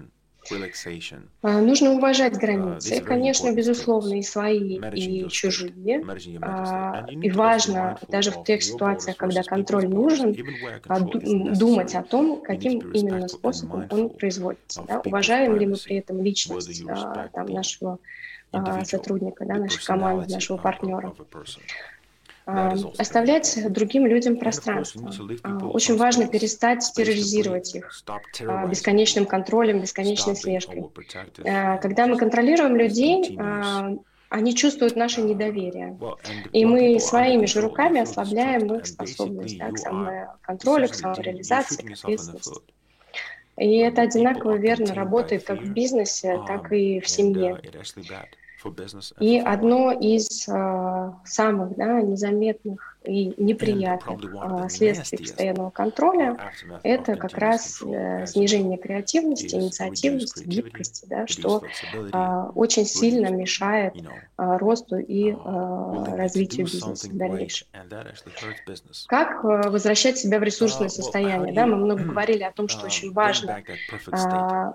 А, 1.43 1.61
нужно 1.61 1.93
уважать 1.93 2.35
uh, 2.35 2.41
границы, 2.41 3.01
конечно, 3.01 3.53
безусловно, 3.53 4.19
и 4.19 4.23
свои, 4.23 4.79
и 4.95 5.29
чужие. 5.29 6.05
И 7.23 7.31
важно 7.31 7.99
даже 8.09 8.31
в 8.31 8.45
тех 8.45 8.63
ситуациях, 8.63 9.17
когда 9.17 9.43
контроль 9.43 9.89
нужен, 9.89 10.35
думать 11.59 11.95
о 11.95 12.03
том, 12.03 12.43
каким 12.43 12.93
именно 12.93 13.29
способом 13.29 13.87
он 13.91 14.11
производится. 14.11 14.85
Да? 14.87 15.01
Уважаем 15.05 15.57
ли 15.57 15.67
мы 15.67 15.77
при 15.77 15.97
этом 15.97 16.23
личность 16.23 16.85
там, 17.33 17.47
нашего 17.47 17.99
а, 18.53 18.85
сотрудника, 18.85 19.45
да, 19.45 19.55
нашей 19.55 19.85
команды, 19.85 20.33
нашего 20.33 20.57
партнера. 20.57 21.15
А, 22.47 22.75
оставлять 22.99 23.59
другим 23.73 24.07
людям 24.07 24.37
пространство. 24.37 25.11
А, 25.43 25.67
очень 25.67 25.97
важно 25.97 26.27
перестать 26.27 26.85
терроризировать 26.95 27.75
их 27.75 27.91
бесконечным 28.69 29.25
контролем, 29.25 29.81
бесконечной 29.81 30.37
слежкой. 30.37 30.85
Когда 31.81 32.07
мы 32.07 32.19
контролируем 32.19 32.77
людей, 32.77 33.39
они 34.29 34.55
чувствуют 34.55 34.97
наше 34.97 35.23
недоверие. 35.23 35.97
И 36.53 36.65
мы 36.67 36.99
своими 36.99 37.47
же 37.47 37.61
руками 37.61 38.01
ослабляем 38.01 38.75
их 38.75 38.87
способность 38.87 39.57
да, 39.59 39.71
к 39.71 39.79
самоконтролю, 39.79 40.89
к 40.89 40.95
самореализации, 40.95 41.87
к 41.87 41.93
ответственности. 41.93 42.61
И 43.57 43.77
это 43.77 44.03
одинаково 44.03 44.57
верно 44.57 44.93
работает 44.93 45.45
как 45.45 45.61
в 45.61 45.73
бизнесе, 45.73 46.41
так 46.47 46.73
и 46.73 47.01
в 47.01 47.09
семье. 47.09 47.61
И 49.21 49.39
одно 49.39 49.93
из 49.93 50.49
э, 50.49 51.13
самых 51.25 51.77
да, 51.77 52.01
незаметных 52.01 52.94
и 53.05 53.35
неприятных 53.37 54.35
а, 54.41 54.69
следствий 54.69 55.19
постоянного 55.19 55.71
контроля— 55.71 56.39
это 56.83 57.17
как 57.17 57.37
раз 57.37 57.83
э, 57.83 58.27
снижение 58.27 58.79
креативности, 58.79 59.55
инициативности, 59.55 60.45
гибкости, 60.45 61.07
да, 61.07 61.27
что 61.27 61.63
а, 62.13 62.51
очень 62.55 62.87
сильно 62.87 63.29
мешает 63.29 63.95
а, 64.37 64.59
росту 64.59 64.97
и 64.97 65.33
uh, 65.33 66.17
развитию 66.17 66.67
бизнеса 66.67 67.09
в 67.09 67.17
дальнейшем. 67.17 67.69
Как 69.07 69.45
э, 69.45 69.69
возвращать 69.69 70.19
себя 70.19 70.39
в 70.39 70.43
ресурсное 70.43 70.89
состояние? 70.89 71.55
Да, 71.55 71.67
мы 71.67 71.77
много 71.77 72.03
говорили 72.05 72.43
о 72.43 72.53
том, 72.53 72.69
что 72.69 72.87
очень 72.87 73.13
важно 73.13 73.63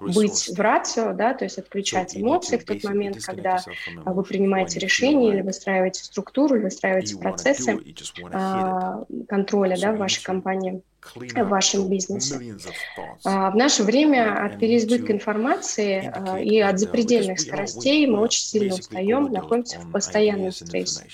быть 0.01 0.49
в 0.55 0.59
рацио, 0.59 1.13
да, 1.13 1.33
то 1.33 1.45
есть 1.45 1.57
отключать 1.57 2.15
эмоции 2.15 2.57
в 2.57 2.65
тот 2.65 2.83
момент, 2.83 3.23
когда 3.23 3.59
вы 4.05 4.23
принимаете 4.23 4.79
решение 4.79 5.33
или 5.33 5.41
выстраиваете 5.41 6.03
структуру, 6.03 6.55
или 6.55 6.63
выстраиваете 6.63 7.17
процессы, 7.17 7.77
контроля 9.27 9.77
да, 9.79 9.91
в 9.91 9.97
вашей 9.97 10.23
компании. 10.23 10.81
В 11.15 11.43
вашем 11.43 11.89
бизнесе. 11.89 12.57
А, 13.23 13.51
в 13.51 13.55
наше 13.55 13.83
время 13.83 14.45
от 14.45 14.59
переизбытка 14.59 15.13
информации 15.13 16.11
а, 16.13 16.39
и 16.39 16.59
от 16.59 16.79
запредельных 16.79 17.39
скоростей 17.39 18.05
мы 18.05 18.19
очень 18.19 18.43
сильно 18.43 18.75
устаем, 18.75 19.31
находимся 19.31 19.79
в 19.79 19.91
постоянном 19.91 20.51
стрессе. 20.51 21.05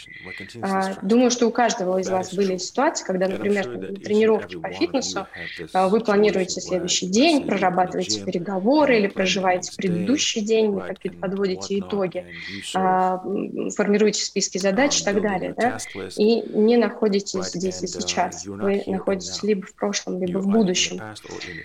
А, 0.61 0.95
думаю, 1.01 1.31
что 1.31 1.47
у 1.47 1.51
каждого 1.51 1.99
из 1.99 2.09
вас 2.09 2.33
были 2.33 2.57
ситуации, 2.57 3.05
когда, 3.05 3.27
например, 3.27 3.67
на 3.67 3.95
тренировке 3.95 4.57
по 4.57 4.69
фитнесу 4.69 5.27
вы 5.73 5.99
планируете 5.99 6.61
следующий 6.61 7.07
день, 7.07 7.45
прорабатываете 7.45 8.23
переговоры 8.23 8.97
или 8.97 9.07
проживаете 9.07 9.71
предыдущий 9.75 10.41
день, 10.41 10.79
какие-то 10.79 11.19
подводите 11.19 11.79
итоги, 11.79 12.25
формируете 12.73 14.23
списки 14.23 14.57
задач 14.57 15.01
и 15.01 15.03
так 15.03 15.21
далее, 15.21 15.53
да? 15.55 15.77
и 16.17 16.41
не 16.57 16.77
находитесь 16.77 17.51
здесь 17.51 17.83
и 17.83 17.87
сейчас. 17.87 18.45
Вы 18.45 18.83
находитесь 18.87 19.43
либо 19.43 19.65
в 19.65 19.74
прошлом, 19.75 20.21
либо 20.21 20.39
в 20.39 20.47
будущем. 20.47 21.01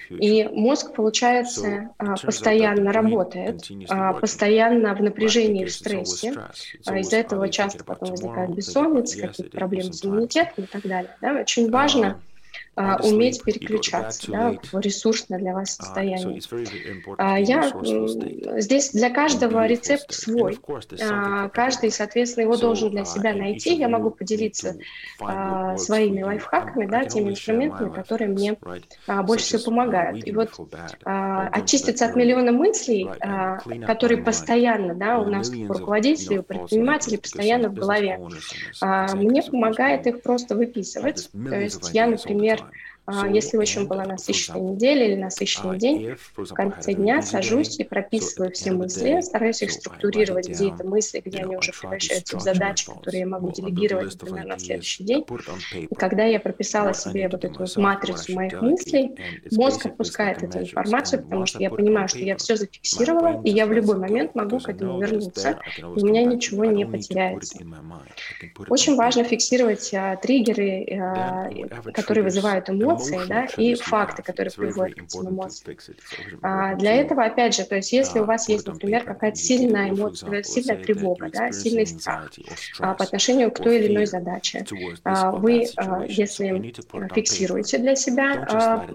И 0.08 0.48
мозг, 0.52 0.94
получается, 0.94 1.90
а, 1.98 2.16
постоянно 2.16 2.92
работает, 2.92 3.68
а, 3.88 4.12
постоянно 4.14 4.94
в 4.94 5.02
напряжении, 5.02 5.64
в 5.64 5.72
стрессе. 5.72 6.34
А, 6.86 6.98
из-за 6.98 7.18
этого 7.18 7.48
часто 7.48 7.84
потом 7.84 8.10
возникает 8.10 8.54
бессонница, 8.54 9.20
какие-то 9.20 9.56
проблемы 9.56 9.92
с 9.92 10.04
иммунитетом 10.04 10.64
и 10.64 10.66
так 10.66 10.82
далее. 10.82 11.16
Да? 11.20 11.40
Очень 11.40 11.70
важно 11.70 12.08
а, 12.08 12.29
уметь 13.02 13.42
переключаться 13.42 14.30
да, 14.30 14.54
в 14.72 14.80
ресурсное 14.80 15.38
для 15.38 15.54
вас 15.54 15.70
uh, 15.70 15.82
состояние. 15.82 16.40
А, 17.18 17.38
я 17.38 17.72
здесь 18.58 18.90
для 18.92 19.10
каждого 19.10 19.66
рецепт 19.66 20.12
свой. 20.12 20.58
А, 21.02 21.48
каждый, 21.48 21.90
соответственно, 21.90 22.44
его 22.44 22.56
должен 22.56 22.90
для 22.90 23.04
себя 23.04 23.32
найти. 23.32 23.74
Я 23.74 23.88
могу 23.88 24.10
поделиться 24.10 24.76
своими 25.76 26.22
лайфхаками, 26.22 26.86
да, 26.86 27.04
теми 27.04 27.30
инструментами, 27.30 27.90
которые 27.90 28.28
мне 28.28 28.56
больше 29.24 29.44
всего 29.44 29.64
помогают. 29.64 30.26
И 30.26 30.32
вот 30.32 30.50
очиститься 31.04 32.06
от 32.06 32.16
миллиона 32.16 32.52
мыслей, 32.52 33.08
которые 33.86 34.22
постоянно 34.22 34.94
да, 34.94 35.18
у 35.18 35.26
нас 35.26 35.50
у 35.50 35.72
руководителей, 35.72 36.38
у 36.38 36.42
предпринимателей 36.42 37.18
постоянно 37.18 37.68
в 37.68 37.74
голове. 37.74 38.20
Мне 39.14 39.42
помогает 39.42 40.06
их 40.06 40.22
просто 40.22 40.54
выписывать. 40.54 41.30
То 41.32 41.60
есть 41.60 41.90
я, 41.92 42.06
например, 42.06 42.69
а, 43.12 43.28
если 43.28 43.56
очень 43.56 43.86
была 43.86 44.04
насыщенная 44.04 44.60
неделя 44.60 45.06
или 45.06 45.20
насыщенный 45.20 45.78
день, 45.78 46.16
в 46.36 46.54
конце 46.54 46.94
дня 46.94 47.22
сажусь 47.22 47.78
и 47.78 47.84
прописываю 47.84 48.52
все 48.52 48.72
мысли, 48.72 49.20
стараюсь 49.20 49.62
их 49.62 49.72
структурировать, 49.72 50.48
где 50.48 50.70
это 50.70 50.86
мысли, 50.86 51.22
где 51.24 51.38
они 51.38 51.56
уже 51.56 51.72
превращаются 51.72 52.38
в 52.38 52.40
задачи, 52.40 52.86
которые 52.86 53.20
я 53.20 53.26
могу 53.26 53.50
делегировать, 53.50 54.20
например, 54.20 54.46
на 54.46 54.58
следующий 54.58 55.04
день. 55.04 55.24
И 55.74 55.94
когда 55.94 56.24
я 56.24 56.40
прописала 56.40 56.94
себе 56.94 57.28
вот 57.28 57.44
эту 57.44 57.58
вот 57.60 57.76
матрицу 57.76 58.34
моих 58.34 58.60
мыслей, 58.60 59.14
мозг 59.52 59.86
отпускает 59.86 60.42
эту 60.42 60.60
информацию, 60.60 61.22
потому 61.22 61.46
что 61.46 61.58
я 61.60 61.70
понимаю, 61.70 62.08
что 62.08 62.18
я 62.18 62.36
все 62.36 62.56
зафиксировала, 62.56 63.40
и 63.44 63.50
я 63.50 63.66
в 63.66 63.72
любой 63.72 63.98
момент 63.98 64.34
могу 64.34 64.58
к 64.58 64.68
этому 64.68 65.00
вернуться, 65.00 65.58
и 65.78 65.82
у 65.82 66.06
меня 66.06 66.24
ничего 66.24 66.64
не 66.64 66.84
потеряется. 66.84 67.58
Очень 68.68 68.96
важно 68.96 69.24
фиксировать 69.24 69.92
а, 69.94 70.16
триггеры, 70.16 70.86
а, 70.92 71.50
которые 71.92 72.24
вызывают 72.24 72.68
эмоции, 72.70 72.99
эмоции, 73.00 73.28
да, 73.28 73.44
и 73.56 73.74
факты, 73.74 74.22
которые 74.22 74.52
приводят 74.52 74.96
к 74.96 75.02
этим 75.02 75.28
эмоциям. 75.28 75.76
А, 76.42 76.74
для 76.74 76.94
этого, 76.94 77.24
опять 77.24 77.54
же, 77.54 77.64
то 77.64 77.76
есть 77.76 77.92
если 77.92 78.20
у 78.20 78.24
вас 78.24 78.48
есть, 78.48 78.66
например, 78.66 79.04
какая-то 79.04 79.36
сильная 79.36 79.90
эмоция, 79.90 80.42
сильная 80.42 80.82
тревога, 80.82 81.30
да, 81.32 81.52
сильный 81.52 81.86
страх 81.86 82.30
а, 82.78 82.94
по 82.94 83.04
отношению 83.04 83.50
к 83.50 83.58
той 83.58 83.78
или 83.78 83.92
иной 83.92 84.06
задаче, 84.06 84.64
а, 85.04 85.30
вы, 85.32 85.66
а, 85.76 86.04
если 86.06 86.72
фиксируете 87.14 87.78
для 87.78 87.96
себя 87.96 88.46
а, 88.50 88.86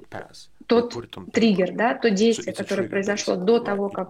тот 0.67 0.95
триггер, 1.31 1.73
да, 1.73 1.93
то 1.93 2.09
действие, 2.09 2.53
которое 2.53 2.87
произошло 2.87 3.35
до 3.35 3.59
того, 3.59 3.89
как 3.89 4.09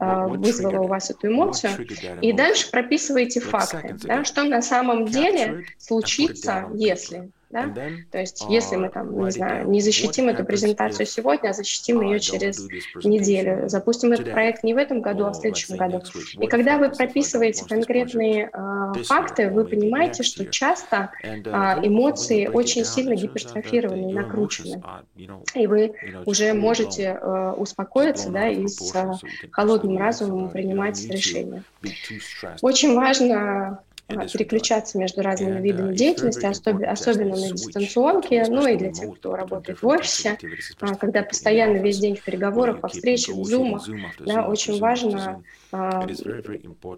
э, 0.00 0.26
вызвало 0.28 0.82
у 0.82 0.86
вас 0.86 1.10
эту 1.10 1.28
эмоцию, 1.28 1.72
и 2.20 2.32
дальше 2.32 2.70
прописываете 2.70 3.40
факты, 3.40 3.96
да, 4.04 4.24
что 4.24 4.44
на 4.44 4.62
самом 4.62 5.06
деле 5.06 5.64
случится, 5.78 6.68
если 6.74 7.30
да? 7.52 7.70
То 8.10 8.18
есть, 8.18 8.44
если 8.48 8.76
мы 8.76 8.88
там, 8.88 9.24
не 9.24 9.30
знаю, 9.30 9.68
не 9.68 9.80
защитим 9.80 10.28
эту 10.28 10.44
презентацию 10.44 11.06
сегодня, 11.06 11.50
а 11.50 11.52
защитим 11.52 12.00
ее 12.00 12.18
через 12.18 12.66
неделю, 13.04 13.68
запустим 13.68 14.12
этот 14.12 14.32
проект 14.32 14.64
не 14.64 14.74
в 14.74 14.78
этом 14.78 15.00
году, 15.00 15.26
а 15.26 15.30
в 15.30 15.34
следующем 15.34 15.76
году. 15.76 16.02
И 16.40 16.46
когда 16.46 16.78
вы 16.78 16.88
прописываете 16.88 17.64
конкретные 17.66 18.50
э, 18.52 19.02
факты, 19.04 19.50
вы 19.50 19.64
понимаете, 19.64 20.22
что 20.22 20.46
часто 20.46 21.10
э, 21.22 21.36
эмоции 21.82 22.46
очень 22.46 22.84
сильно 22.84 23.14
гипертрофированы 23.14 24.10
и 24.10 24.14
накручены. 24.14 24.82
И 25.54 25.66
вы 25.66 25.94
уже 26.24 26.54
можете 26.54 27.18
э, 27.20 27.52
успокоиться, 27.56 28.30
да, 28.30 28.48
и 28.48 28.66
с 28.66 28.94
э, 28.94 29.12
холодным 29.50 29.98
разумом 29.98 30.50
принимать 30.50 31.04
решения. 31.06 31.64
Очень 32.62 32.94
важно 32.94 33.82
переключаться 34.32 34.98
между 34.98 35.22
разными 35.22 35.60
видами 35.60 35.94
деятельности, 35.94 36.44
особенно 36.84 37.36
на 37.36 37.52
дистанционке, 37.52 38.44
ну 38.48 38.66
и 38.66 38.76
для 38.76 38.92
тех, 38.92 39.14
кто 39.14 39.34
работает 39.34 39.82
в 39.82 39.86
офисе, 39.86 40.38
а, 40.80 40.94
когда 40.94 41.22
постоянно 41.22 41.78
весь 41.78 41.98
день 41.98 42.16
в 42.16 42.22
переговорах, 42.22 42.80
по 42.80 42.88
встречах, 42.88 43.36
в 43.36 43.44
зумах, 43.44 43.86
да, 44.20 44.46
очень 44.46 44.78
важно 44.78 45.42
а, 45.72 46.06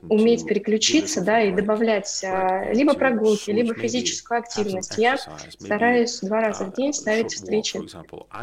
уметь 0.09 0.47
переключиться, 0.47 1.23
да, 1.23 1.43
и 1.43 1.53
добавлять 1.53 2.25
а, 2.25 2.73
либо 2.73 2.95
прогулки, 2.95 3.51
либо 3.51 3.75
физическую 3.75 4.41
активность. 4.41 4.99
Я 4.99 5.17
стараюсь 5.59 6.21
два 6.21 6.41
раза 6.41 6.65
в 6.65 6.75
день 6.75 6.93
ставить 6.93 7.33
встречи 7.33 7.81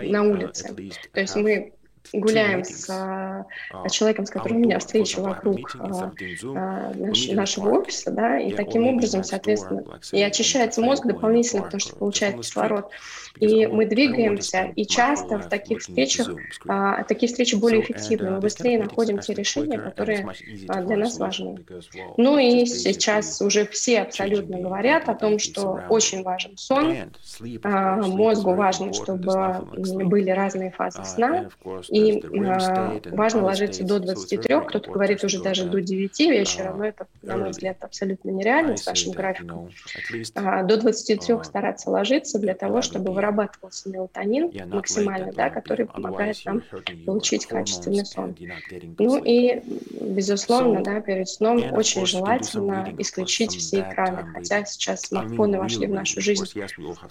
на 0.09 0.23
улице. 0.23 0.73
То 1.11 1.19
есть 1.19 1.35
мы 1.35 1.73
гуляем 2.13 2.63
с 2.63 2.89
а, 2.89 3.45
а, 3.71 3.89
человеком, 3.89 4.25
с 4.25 4.29
которым 4.29 4.57
у 4.57 4.59
меня 4.61 4.79
встреча 4.79 5.21
вокруг 5.21 5.75
а, 5.79 6.11
а, 6.55 6.93
наш, 6.95 7.27
нашего 7.29 7.79
офиса, 7.79 8.11
да, 8.11 8.39
и 8.39 8.51
таким 8.53 8.87
образом, 8.87 9.23
соответственно, 9.23 9.83
и 10.11 10.21
очищается 10.21 10.81
мозг 10.81 11.05
дополнительно, 11.05 11.63
потому 11.63 11.79
что 11.79 11.95
получает 11.95 12.37
кислород. 12.37 12.91
И 13.39 13.65
мы 13.65 13.85
двигаемся, 13.85 14.71
и 14.75 14.85
часто 14.85 15.39
в 15.39 15.47
таких 15.47 15.79
встречах, 15.79 16.29
а, 16.67 17.03
такие 17.03 17.27
встречи 17.29 17.55
более 17.55 17.81
эффективны, 17.81 18.31
мы 18.31 18.39
быстрее 18.39 18.79
находим 18.79 19.19
те 19.19 19.33
решения, 19.33 19.79
которые 19.79 20.27
а, 20.67 20.81
для 20.81 20.97
нас 20.97 21.17
важны. 21.17 21.63
Ну 22.17 22.37
и 22.37 22.65
сейчас 22.65 23.41
уже 23.41 23.65
все 23.65 24.01
абсолютно 24.01 24.59
говорят 24.59 25.07
о 25.07 25.15
том, 25.15 25.39
что 25.39 25.81
очень 25.89 26.23
важен 26.23 26.57
сон, 26.57 26.95
а, 27.63 27.95
мозгу 27.97 28.53
важно, 28.53 28.93
чтобы 28.93 29.65
были 29.71 30.29
разные 30.29 30.71
фазы 30.71 31.03
сна, 31.05 31.49
и 31.91 32.23
важно 33.11 33.43
ложиться 33.43 33.83
до 33.83 33.99
23, 33.99 34.61
кто-то 34.67 34.89
говорит 34.89 35.23
уже 35.23 35.41
даже 35.41 35.65
до 35.65 35.81
9 35.81 36.19
вечера, 36.21 36.73
но 36.73 36.85
это, 36.85 37.07
на 37.21 37.37
мой 37.37 37.49
взгляд, 37.49 37.77
абсолютно 37.81 38.29
нереально 38.29 38.77
с 38.77 38.85
вашим 38.85 39.11
графиком. 39.11 39.69
До 40.35 40.77
23 40.77 41.43
стараться 41.43 41.89
ложиться 41.89 42.39
для 42.39 42.53
того, 42.53 42.81
чтобы 42.81 43.11
вырабатывался 43.11 43.89
мелатонин 43.89 44.51
максимально, 44.69 45.33
да, 45.33 45.49
который 45.49 45.85
помогает 45.85 46.37
нам 46.45 46.63
получить 47.05 47.45
качественный 47.45 48.05
сон. 48.05 48.35
Ну 48.97 49.21
и, 49.23 49.61
безусловно, 49.99 50.81
да, 50.83 51.01
перед 51.01 51.27
сном 51.27 51.73
очень 51.73 52.05
желательно 52.05 52.93
исключить 52.97 53.55
все 53.55 53.81
экраны, 53.81 54.31
хотя 54.33 54.63
сейчас 54.65 55.01
смартфоны 55.01 55.59
вошли 55.59 55.87
в 55.87 55.91
нашу 55.91 56.21
жизнь 56.21 56.45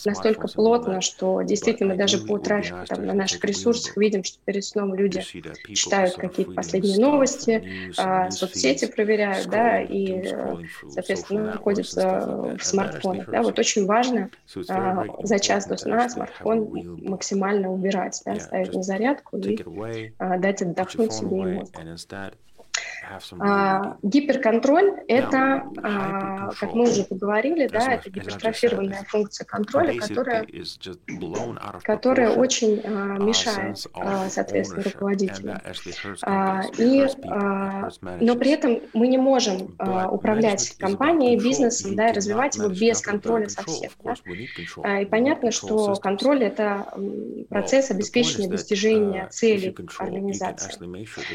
настолько 0.05 0.49
плотно, 0.49 1.01
что 1.03 1.43
действительно 1.43 1.93
мы 1.93 1.99
даже 1.99 2.19
по 2.19 2.39
трафику 2.39 2.79
там, 2.87 3.05
на 3.05 3.13
наших 3.13 3.45
ресурсах 3.45 3.97
видим, 3.97 4.25
что 4.25 4.39
перед 4.45 4.65
сном 4.71 4.95
люди 4.95 5.21
читают 5.75 6.15
какие-то 6.15 6.53
последние 6.53 6.99
новости, 6.99 7.63
а, 7.99 8.31
соцсети 8.31 8.87
проверяют, 8.87 9.49
да, 9.49 9.81
и, 9.81 10.23
соответственно, 10.89 11.45
находятся 11.53 12.57
в 12.59 12.65
смартфонах. 12.65 13.29
Да, 13.31 13.43
вот 13.43 13.59
очень 13.59 13.87
важно 13.87 14.31
а, 14.69 15.05
за 15.23 15.39
час 15.39 15.67
до 15.67 15.77
сна 15.77 16.09
смартфон 16.09 16.69
максимально 17.03 17.71
убирать, 17.73 18.21
да, 18.25 18.39
ставить 18.41 18.73
на 18.75 18.83
зарядку 18.83 19.37
и 19.39 19.59
а, 20.19 20.39
дать 20.39 20.63
отдохнуть 20.63 21.13
себе 21.13 21.41
и 21.41 21.45
мозгу. 21.47 21.81
А, 23.39 23.97
гиперконтроль– 24.03 25.01
это, 25.09 25.65
а, 25.83 26.51
как 26.53 26.75
мы 26.75 26.85
уже 26.85 27.05
поговорили, 27.05 27.67
да, 27.67 27.95
это 27.95 28.11
гипертрофированная 28.11 29.05
функция 29.09 29.45
контроля, 29.45 29.99
которая, 29.99 30.47
которая 31.83 32.31
очень 32.31 32.81
а, 32.85 33.19
мешает, 33.19 33.87
а, 33.95 34.29
соответственно, 34.29 34.83
руководителю. 34.83 35.61
А, 36.23 36.63
и, 36.79 37.07
а, 37.29 37.89
но 38.21 38.37
при 38.37 38.51
этом 38.53 38.81
мы 38.93 39.09
не 39.09 39.19
можем 39.19 39.75
а, 39.79 40.09
управлять 40.09 40.77
компанией, 40.79 41.39
бизнесом, 41.41 41.97
да, 41.97 42.11
и 42.11 42.13
развивать 42.13 42.57
его 42.57 42.69
без 42.69 43.01
контроля 43.01 43.49
совсем. 43.49 43.91
Да? 44.05 44.15
А, 44.83 45.01
и 45.03 45.07
понятно, 45.07 45.51
что 45.51 45.95
контроль– 45.97 46.45
это 46.45 46.87
процесс 47.49 47.91
обеспечения 47.91 48.49
достижения 48.49 49.25
uh, 49.25 49.31
целей 49.31 49.75
организации. 49.99 50.73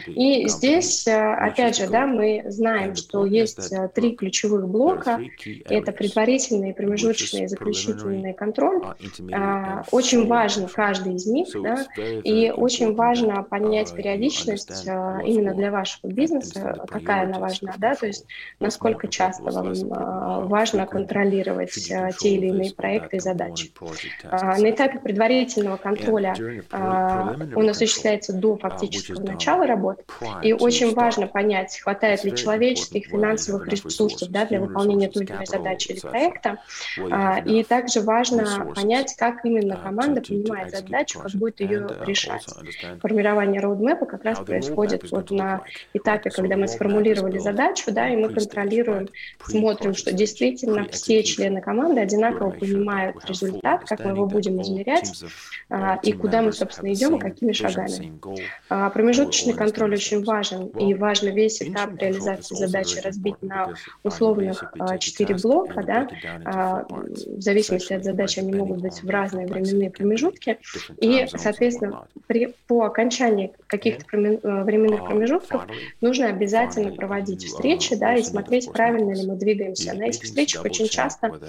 И 0.07 0.47
здесь, 0.47 1.07
опять 1.07 1.64
же, 1.73 1.87
да, 1.87 2.05
мы 2.05 2.43
знаем, 2.47 2.95
что 2.95 3.25
есть 3.25 3.73
три 3.93 4.15
ключевых 4.15 4.67
блока. 4.67 5.19
Это 5.69 5.91
предварительный, 5.91 6.73
промежуточный 6.73 7.43
и 7.43 7.47
заключительный 7.47 8.33
контроль. 8.33 8.81
Очень 9.91 10.27
важен 10.27 10.67
каждый 10.67 11.15
из 11.15 11.25
них, 11.25 11.47
да, 11.63 11.85
и 11.97 12.51
очень 12.55 12.93
важно 12.95 13.43
понять 13.43 13.93
периодичность 13.95 14.85
именно 14.85 15.53
для 15.53 15.71
вашего 15.71 16.11
бизнеса, 16.11 16.85
какая 16.87 17.23
она 17.23 17.39
важна, 17.39 17.73
да, 17.77 17.95
то 17.95 18.05
есть 18.05 18.25
насколько 18.59 19.07
часто 19.07 19.43
вам 19.43 19.73
важно 20.47 20.85
контролировать 20.85 21.71
те 21.73 22.35
или 22.35 22.47
иные 22.47 22.73
проекты 22.73 23.17
и 23.17 23.19
задачи. 23.19 23.71
На 24.31 24.69
этапе 24.69 24.99
предварительного 24.99 25.77
контроля 25.77 26.35
он 27.55 27.69
осуществляется 27.69 28.33
до 28.33 28.57
фактического 28.57 29.21
начала 29.21 29.65
работы, 29.65 30.03
и 30.41 30.51
очень 30.53 30.93
важно 30.93 31.27
понять, 31.27 31.45
хватает 31.81 32.23
ли 32.23 32.35
человеческих, 32.35 33.07
финансовых 33.07 33.67
ресурсов 33.67 34.29
да, 34.29 34.45
для 34.45 34.59
выполнения 34.59 35.09
той 35.09 35.23
или 35.23 35.31
иной 35.31 35.45
задачи 35.45 35.91
или 35.91 35.99
проекта. 35.99 36.59
А, 37.11 37.39
и 37.39 37.63
также 37.63 38.01
важно 38.01 38.71
понять, 38.75 39.15
как 39.17 39.45
именно 39.45 39.77
команда 39.77 40.21
понимает 40.21 40.71
задачу, 40.71 41.19
как 41.19 41.31
будет 41.31 41.59
ее 41.59 41.87
решать. 42.05 42.45
Формирование 43.01 43.61
роудмэпа 43.61 44.05
как 44.05 44.23
раз 44.23 44.39
происходит 44.39 45.11
вот 45.11 45.31
на 45.31 45.63
этапе, 45.93 46.29
когда 46.29 46.57
мы 46.57 46.67
сформулировали 46.67 47.37
задачу, 47.37 47.91
да, 47.91 48.09
и 48.09 48.15
мы 48.15 48.29
контролируем, 48.29 49.09
смотрим, 49.43 49.93
что 49.93 50.11
действительно 50.11 50.87
все 50.89 51.23
члены 51.23 51.61
команды 51.61 52.01
одинаково 52.01 52.51
понимают 52.51 53.17
результат, 53.27 53.85
как 53.85 54.03
мы 54.03 54.11
его 54.11 54.25
будем 54.25 54.61
измерять, 54.61 55.23
а, 55.69 55.99
и 56.01 56.11
куда 56.11 56.41
мы, 56.41 56.51
собственно, 56.51 56.93
идем, 56.93 57.15
и 57.15 57.19
какими 57.19 57.51
шагами. 57.51 58.19
А, 58.69 58.89
промежуточный 58.89 59.53
контроль 59.53 59.93
очень 59.93 60.23
важен, 60.23 60.67
и 60.67 60.93
важно 60.93 61.29
весь 61.35 61.61
этап 61.61 61.97
реализации 61.99 62.55
задачи 62.55 62.99
разбить 62.99 63.41
на 63.41 63.73
условных 64.03 64.73
а, 64.79 64.97
четыре 64.97 65.35
блока, 65.35 65.83
да, 65.83 66.07
а, 66.45 66.85
в 66.89 67.41
зависимости 67.41 67.93
от 67.93 68.03
задачи 68.03 68.39
они 68.39 68.53
могут 68.53 68.81
быть 68.81 69.03
в 69.03 69.09
разные 69.09 69.47
временные 69.47 69.91
промежутки, 69.91 70.57
и, 70.99 71.27
соответственно, 71.35 72.07
при, 72.27 72.53
по 72.67 72.85
окончании 72.85 73.53
каких-то 73.67 74.05
э, 74.17 74.63
временных 74.63 75.05
промежутков 75.05 75.67
нужно 76.01 76.27
обязательно 76.27 76.91
проводить 76.91 77.45
встречи, 77.45 77.95
да, 77.95 78.15
и 78.15 78.23
смотреть, 78.23 78.71
правильно 78.71 79.11
ли 79.13 79.27
мы 79.27 79.35
двигаемся. 79.35 79.93
На 79.93 80.05
этих 80.05 80.23
встречах 80.23 80.63
очень 80.63 80.87
часто, 80.87 81.39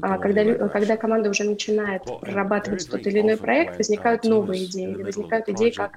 когда, 0.00 0.68
когда 0.68 0.96
команда 0.96 1.30
уже 1.30 1.44
начинает 1.44 2.02
прорабатывать 2.20 2.88
тот 2.90 3.06
или 3.06 3.20
иной 3.20 3.36
проект, 3.36 3.78
возникают 3.78 4.24
новые 4.24 4.64
идеи, 4.64 4.90
или 4.90 5.02
возникают 5.02 5.48
идеи, 5.48 5.70
как 5.70 5.92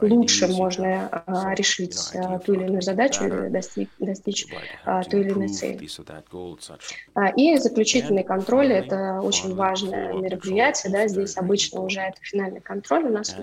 лучше 0.00 0.48
можно 0.48 1.08
а, 1.26 1.54
решить 1.54 1.96
а, 2.14 2.38
ту 2.38 2.54
или 2.54 2.64
иную 2.64 2.82
задачу 2.82 2.93
или 3.20 3.48
достичь, 3.48 3.88
достичь 3.98 4.46
а, 4.84 5.02
ту 5.02 5.18
или 5.18 5.30
иную 5.30 5.48
цель. 5.48 5.88
А, 7.14 7.28
и 7.30 7.56
заключительный 7.56 8.24
контроль– 8.24 8.72
это 8.72 9.20
очень 9.22 9.54
важное 9.54 10.12
мероприятие. 10.12 10.92
Да, 10.92 11.08
здесь 11.08 11.36
обычно 11.36 11.80
уже 11.80 12.00
это 12.00 12.18
финальный 12.20 12.60
контроль 12.60 13.04
у 13.04 13.10
нас 13.10 13.34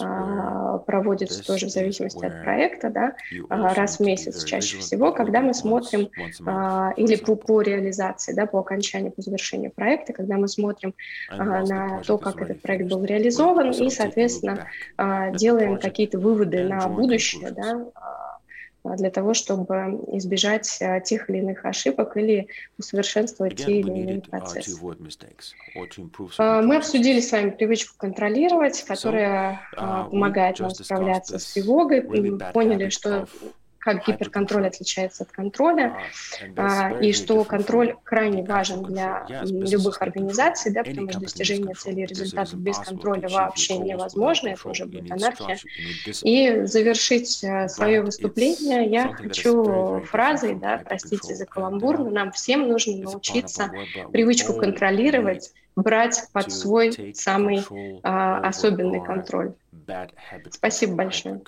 а, 0.00 0.78
проводится 0.78 1.44
тоже 1.44 1.66
в 1.66 1.70
зависимости 1.70 2.24
от 2.24 2.42
проекта, 2.42 2.90
да, 2.90 3.16
а, 3.48 3.74
раз 3.74 3.98
в 3.98 4.00
месяц 4.00 4.44
чаще 4.44 4.78
всего, 4.78 5.12
когда 5.12 5.40
мы 5.40 5.54
смотрим 5.54 6.10
а, 6.46 6.92
или 6.96 7.16
по, 7.16 7.36
по 7.36 7.62
реализации, 7.62 8.32
да, 8.32 8.46
по 8.46 8.58
окончанию, 8.58 9.12
по 9.12 9.22
завершению 9.22 9.70
проекта, 9.70 10.12
когда 10.12 10.36
мы 10.36 10.48
смотрим 10.48 10.94
а, 11.28 11.64
на 11.64 12.00
то, 12.02 12.18
как 12.18 12.40
этот 12.40 12.60
проект 12.62 12.88
был 12.88 13.04
реализован, 13.04 13.70
и, 13.70 13.90
соответственно, 13.90 14.66
а, 14.96 15.30
делаем 15.30 15.78
какие-то 15.78 16.18
выводы 16.18 16.64
на 16.64 16.88
будущее, 16.88 17.50
да, 17.50 17.86
для 18.96 19.10
того, 19.10 19.34
чтобы 19.34 19.74
избежать 20.12 20.78
а, 20.80 21.00
тех 21.00 21.28
или 21.30 21.38
иных 21.38 21.64
ошибок 21.64 22.16
или 22.16 22.48
усовершенствовать 22.78 23.56
те 23.56 23.80
или 23.80 23.90
иные 23.90 24.20
процессы. 24.20 24.76
Мы 26.38 26.76
обсудили 26.76 27.20
с 27.20 27.32
вами 27.32 27.50
привычку 27.50 27.94
контролировать, 27.96 28.82
которая 28.84 29.60
помогает 29.72 30.58
нам 30.58 30.70
справляться 30.70 31.38
с 31.38 31.52
тревогой, 31.54 32.00
и 32.00 32.38
поняли, 32.52 32.88
что 32.88 33.26
как 33.78 34.06
гиперконтроль 34.06 34.66
отличается 34.66 35.24
от 35.24 35.30
контроля, 35.30 35.96
а, 36.56 36.98
и 37.00 37.12
что 37.12 37.42
контроль 37.44 37.96
крайне 38.04 38.42
важен 38.42 38.82
для 38.82 39.26
любых 39.44 40.02
организаций, 40.02 40.72
да, 40.72 40.82
потому 40.82 41.10
что 41.10 41.20
достижение 41.20 41.74
целей 41.74 42.02
и 42.02 42.06
результатов 42.06 42.58
без 42.58 42.78
контроля 42.78 43.28
вообще 43.28 43.78
невозможно, 43.78 44.48
это 44.48 44.68
уже 44.68 44.86
будет 44.86 45.10
анархия. 45.10 45.58
И 46.22 46.64
завершить 46.64 47.42
э, 47.44 47.68
свое 47.68 48.02
выступление 48.02 48.86
я 48.86 49.12
хочу 49.12 50.00
фразой, 50.02 50.54
да, 50.54 50.82
простите 50.84 51.34
за 51.34 51.46
каламбур, 51.46 51.98
но 51.98 52.10
нам 52.10 52.32
всем 52.32 52.68
нужно 52.68 52.96
научиться 52.96 53.70
привычку 54.12 54.54
контролировать, 54.54 55.52
брать 55.76 56.24
под 56.32 56.52
свой 56.52 57.14
самый 57.14 57.64
а, 58.02 58.40
особенный 58.40 59.04
контроль. 59.04 59.52
Спасибо 60.50 60.94
большое. 60.94 61.40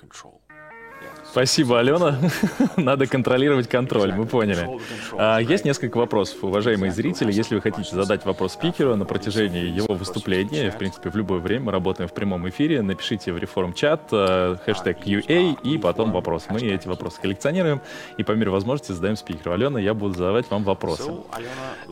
Спасибо, 1.31 1.79
Алена. 1.79 2.19
Надо 2.75 3.07
контролировать 3.07 3.69
контроль, 3.69 4.11
мы 4.11 4.25
поняли. 4.25 4.67
А, 5.13 5.39
есть 5.39 5.63
несколько 5.63 5.95
вопросов, 5.95 6.43
уважаемые 6.43 6.91
зрители. 6.91 7.31
Если 7.31 7.55
вы 7.55 7.61
хотите 7.61 7.95
задать 7.95 8.25
вопрос 8.25 8.53
спикеру 8.53 8.97
на 8.97 9.05
протяжении 9.05 9.63
его 9.63 9.93
выступления, 9.93 10.71
в 10.71 10.77
принципе, 10.77 11.09
в 11.09 11.15
любое 11.15 11.39
время, 11.39 11.67
мы 11.67 11.71
работаем 11.71 12.09
в 12.09 12.13
прямом 12.13 12.49
эфире, 12.49 12.81
напишите 12.81 13.31
в 13.31 13.37
реформ 13.37 13.73
чат 13.73 14.09
э, 14.11 14.57
хэштег 14.65 15.05
UA 15.05 15.61
и 15.63 15.77
потом 15.77 16.11
вопрос. 16.11 16.47
Мы 16.49 16.59
эти 16.59 16.89
вопросы 16.89 17.21
коллекционируем 17.21 17.79
и 18.17 18.23
по 18.23 18.33
мере 18.33 18.51
возможности 18.51 18.91
задаем 18.91 19.15
спикеру. 19.15 19.53
Алена, 19.53 19.79
я 19.79 19.93
буду 19.93 20.15
задавать 20.15 20.51
вам 20.51 20.65
вопросы. 20.65 21.13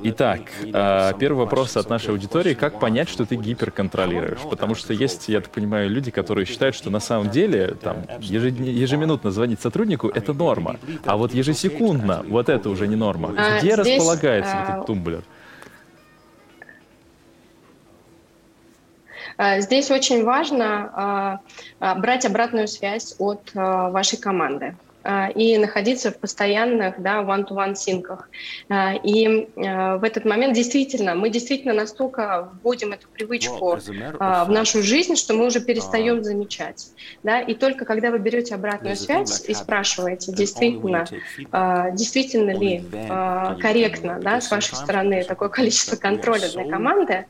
Итак, 0.04 0.42
а, 0.74 1.14
первый 1.14 1.38
вопрос 1.38 1.78
от 1.78 1.90
нашей 1.90 2.10
аудитории. 2.10 2.56
Как 2.56 2.78
понять, 2.82 3.08
что 3.08 3.26
ты 3.26 3.38
гиперконтролируешь? 3.38 4.42
Потому 4.50 4.76
что 4.76 4.92
есть, 4.94 5.30
я 5.30 5.40
так 5.40 5.52
понимаю, 5.52 5.90
люди, 5.90 6.12
которые 6.12 6.46
считают, 6.46 6.76
что 6.76 6.90
на 6.90 7.00
самом 7.00 7.30
деле 7.30 7.78
там 7.82 8.04
ежеминутно 8.20 9.29
минутно 9.30 9.32
звонить 9.32 9.62
сотруднику, 9.62 10.10
это 10.10 10.34
норма. 10.34 10.76
А 11.06 11.16
вот 11.16 11.34
ежесекундно, 11.34 12.24
вот 12.28 12.50
это 12.50 12.70
уже 12.70 12.88
не 12.88 12.96
норма. 12.96 13.34
А, 13.38 13.60
Где 13.60 13.74
здесь, 13.74 13.98
располагается 13.98 14.54
а... 14.54 14.64
этот 14.64 14.86
тумблер? 14.88 15.24
А, 19.38 19.60
здесь 19.62 19.92
очень 19.92 20.24
важно 20.24 21.40
брать 21.80 22.26
обратную 22.26 22.68
связь 22.68 23.16
от 23.20 23.52
вашей 23.54 24.18
команды. 24.18 24.76
А, 25.02 25.30
и 25.30 25.58
находиться 25.58 26.12
в 26.12 26.18
постоянных 26.18 27.02
да, 27.02 27.22
one-to-one 27.22 27.76
синках. 27.76 28.30
А, 28.68 28.94
и 28.96 29.48
а, 29.56 29.98
в 29.98 30.04
этот 30.04 30.26
момент 30.26 30.54
действительно, 30.56 31.16
мы 31.16 31.30
действительно 31.30 31.74
настолько 31.74 32.50
вводим 32.62 32.92
эту 32.92 33.08
привычку 33.08 33.78
в 33.78 34.50
нашу 34.50 34.84
жизнь, 34.84 35.16
что 35.16 35.34
мы 35.36 35.46
уже 35.46 35.62
перестаем 35.62 36.22
замечать. 36.24 36.88
Да? 37.24 37.40
И 37.40 37.54
только 37.54 37.86
когда 37.86 38.12
вы 38.12 38.20
берете 38.20 38.56
обратную 38.56 38.98
связь 38.98 39.46
и 39.48 39.54
спрашиваете, 39.54 40.34
действительно, 40.34 41.06
действительно 41.94 42.52
ли 42.52 42.84
корректно 43.62 44.20
да, 44.22 44.42
с 44.42 44.52
вашей 44.52 44.76
стороны 44.76 45.24
такое 45.24 45.48
количество 45.50 45.96
контроля 45.96 46.50
для 46.50 46.70
команды, 46.70 47.26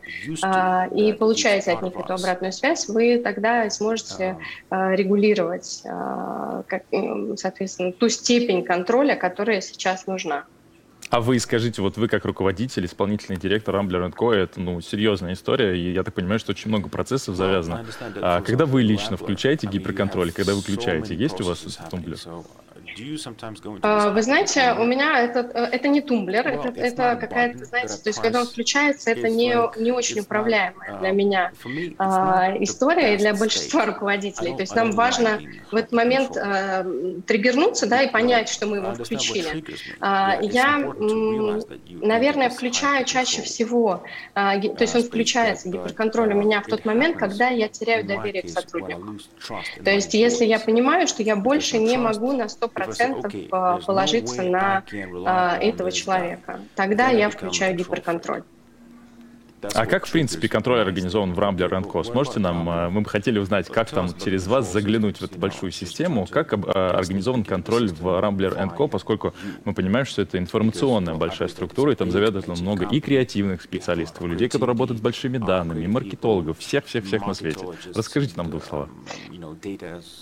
и 0.96 1.14
получаете 1.14 1.74
от 1.74 1.84
них 1.84 1.96
эту 1.96 2.14
обратную 2.14 2.52
связь, 2.52 2.88
вы 2.88 3.20
тогда 3.20 3.70
сможете 3.70 4.38
регулировать, 4.72 5.84
соответственно, 7.38 7.59
соответственно, 7.60 7.92
ту 7.92 8.10
степень 8.10 8.64
контроля, 8.64 9.16
которая 9.16 9.62
сейчас 9.62 10.08
нужна. 10.08 10.46
А 11.10 11.22
вы 11.22 11.40
скажите, 11.40 11.82
вот 11.82 11.98
вы 11.98 12.08
как 12.08 12.24
руководитель, 12.26 12.86
исполнительный 12.86 13.40
директор 13.40 13.76
Rambler 13.76 14.14
Co, 14.14 14.32
это 14.32 14.60
ну, 14.60 14.80
серьезная 14.80 15.34
история, 15.34 15.78
и 15.78 15.92
я 15.92 16.04
так 16.04 16.14
понимаю, 16.14 16.40
что 16.40 16.52
очень 16.52 16.70
много 16.70 16.88
процессов 16.88 17.36
завязано. 17.36 17.86
А 18.22 18.42
когда 18.42 18.66
вы 18.66 18.84
лично 18.84 19.18
включаете 19.18 19.68
гиперконтроль, 19.68 20.32
когда 20.32 20.54
выключаете, 20.54 21.16
есть 21.16 21.42
у 21.42 21.46
вас 21.46 21.80
тумблер? 21.90 22.18
А, 23.82 24.10
вы 24.12 24.22
знаете, 24.22 24.76
у 24.78 24.84
меня 24.86 25.20
это, 25.20 25.40
это 25.40 25.88
не 25.88 26.02
тумблер, 26.02 26.48
это, 26.48 26.70
это 26.70 27.18
какая-то, 27.20 27.66
знаете, 27.66 27.96
то 27.96 28.10
есть 28.10 28.20
когда 28.20 28.42
он 28.42 28.48
включается, 28.48 29.12
это 29.12 29.30
не, 29.30 29.56
не 29.82 29.92
очень 29.92 30.20
управляемая 30.22 31.00
для 31.00 31.12
меня 31.12 31.52
а, 31.98 32.56
история 32.60 33.16
и 33.16 33.18
для 33.18 33.34
большинства 33.34 33.86
руководителей. 33.86 34.56
То 34.56 34.62
есть 34.62 34.76
нам 34.76 34.92
важно 34.92 35.40
в 35.72 35.76
этот 35.76 35.92
момент 35.92 36.36
а, 36.38 36.86
триггернуться 37.26 37.88
да, 37.88 38.02
и 38.02 38.12
понять, 38.12 38.50
что 38.50 38.68
мы 38.68 38.78
его 38.78 38.94
включили. 38.94 39.64
А, 40.00 40.38
я, 40.42 40.78
наверное, 41.88 42.50
включаю 42.50 43.06
чаще 43.06 43.42
всего, 43.42 44.04
то 44.34 44.78
есть 44.80 44.96
он 44.96 45.04
включается, 45.04 45.70
гиперконтроль 45.70 46.34
у 46.34 46.38
меня 46.38 46.62
в 46.62 46.66
тот 46.66 46.86
момент, 46.86 47.18
когда 47.18 47.50
я 47.50 47.68
теряю 47.68 48.06
доверие 48.06 48.44
к 48.44 48.50
сотруднику. 48.50 49.18
То 49.84 49.92
есть 49.92 50.14
если 50.14 50.46
я 50.46 50.60
понимаю, 50.60 51.08
что 51.08 51.24
я 51.24 51.36
больше 51.36 51.78
не 51.78 51.98
могу 51.98 52.32
на 52.34 52.44
100% 52.44 52.89
процентов 52.90 53.34
а, 53.52 53.78
положиться 53.78 54.44
на 54.44 54.84
а, 55.26 55.58
этого 55.58 55.92
человека. 55.92 56.60
Тогда 56.76 57.10
я 57.10 57.30
включаю 57.30 57.76
гиперконтроль. 57.76 58.44
А 59.62 59.86
как, 59.86 60.06
в 60.06 60.12
принципе, 60.12 60.48
контроль 60.48 60.80
организован 60.80 61.34
в 61.34 61.40
Rambler 61.40 61.70
Co? 61.84 62.04
Сможете 62.04 62.40
нам, 62.40 62.70
э, 62.70 62.90
мы 62.90 63.02
бы 63.02 63.10
хотели 63.10 63.40
узнать, 63.40 63.68
как 63.68 63.90
там 63.90 64.10
через 64.18 64.48
вас 64.48 64.72
заглянуть 64.72 65.18
в 65.18 65.24
эту 65.24 65.38
большую 65.38 65.72
систему, 65.72 66.28
как 66.30 66.54
э, 66.54 66.58
организован 66.58 67.44
контроль 67.44 67.90
в 67.90 68.06
Rambler 68.06 68.56
Co, 68.78 68.88
поскольку 68.88 69.34
мы 69.66 69.74
понимаем, 69.74 70.06
что 70.06 70.22
это 70.22 70.38
информационная 70.38 71.16
большая 71.16 71.50
структура, 71.50 71.92
и 71.92 71.96
там 71.96 72.12
заведует 72.12 72.48
много 72.48 72.86
и 72.86 73.00
креативных 73.02 73.62
специалистов, 73.62 74.24
и 74.24 74.28
людей, 74.28 74.48
которые 74.48 74.70
работают 74.74 75.00
с 75.00 75.02
большими 75.02 75.38
данными, 75.38 75.84
и 75.84 75.88
маркетологов, 75.88 76.60
всех-всех-всех 76.60 77.28
на 77.28 77.34
свете. 77.34 77.66
Расскажите 77.94 78.34
нам 78.38 78.50
двух 78.50 78.64
слова. 78.64 78.90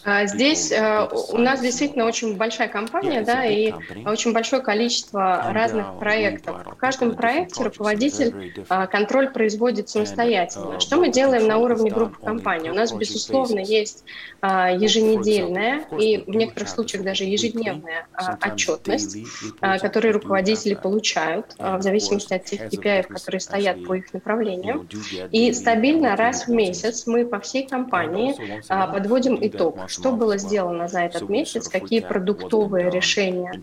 А, 0.03 0.25
здесь 0.25 0.71
э, 0.71 1.07
у 1.29 1.37
нас 1.37 1.61
действительно 1.61 2.05
очень 2.05 2.35
большая 2.37 2.69
компания, 2.69 3.21
да, 3.21 3.45
и 3.45 3.73
очень 4.05 4.33
большое 4.33 4.61
количество 4.61 5.51
разных 5.53 5.99
проектов. 5.99 6.65
В 6.65 6.75
каждом 6.75 7.15
проекте 7.15 7.63
руководитель 7.63 8.53
контроль 8.89 9.26
контроль 9.27 9.47
производит 9.47 9.89
самостоятельно. 9.89 10.79
Что 10.79 10.97
мы 10.97 11.09
делаем 11.09 11.47
на 11.47 11.57
уровне 11.57 11.91
группы 11.91 12.17
компаний? 12.23 12.69
У 12.69 12.73
нас, 12.73 12.91
безусловно, 12.91 13.59
есть 13.59 14.03
а, 14.41 14.71
еженедельная 14.71 15.85
и 15.97 16.23
в 16.25 16.35
некоторых 16.35 16.69
случаях 16.69 17.03
даже 17.03 17.23
ежедневная 17.23 18.07
а, 18.13 18.37
отчетность, 18.41 19.17
а, 19.61 19.79
которую 19.79 20.13
руководители 20.13 20.73
получают 20.73 21.55
в 21.57 21.81
зависимости 21.81 22.33
от 22.33 22.45
тех 22.45 22.61
KPI, 22.61 23.03
которые 23.03 23.41
стоят 23.41 23.85
по 23.85 23.93
их 23.93 24.13
направлениям. 24.13 24.87
И 25.31 25.53
стабильно 25.53 26.15
раз 26.15 26.47
в 26.47 26.49
месяц 26.49 27.07
мы 27.07 27.25
по 27.25 27.39
всей 27.39 27.67
компании 27.67 28.35
подводим 28.67 29.37
итог, 29.41 29.89
что 29.89 30.11
было 30.11 30.37
сделано 30.37 30.87
за 30.87 31.01
этот 31.01 31.29
месяц, 31.29 31.67
какие 31.67 31.99
продуктовые 32.01 32.89
решения 32.89 33.61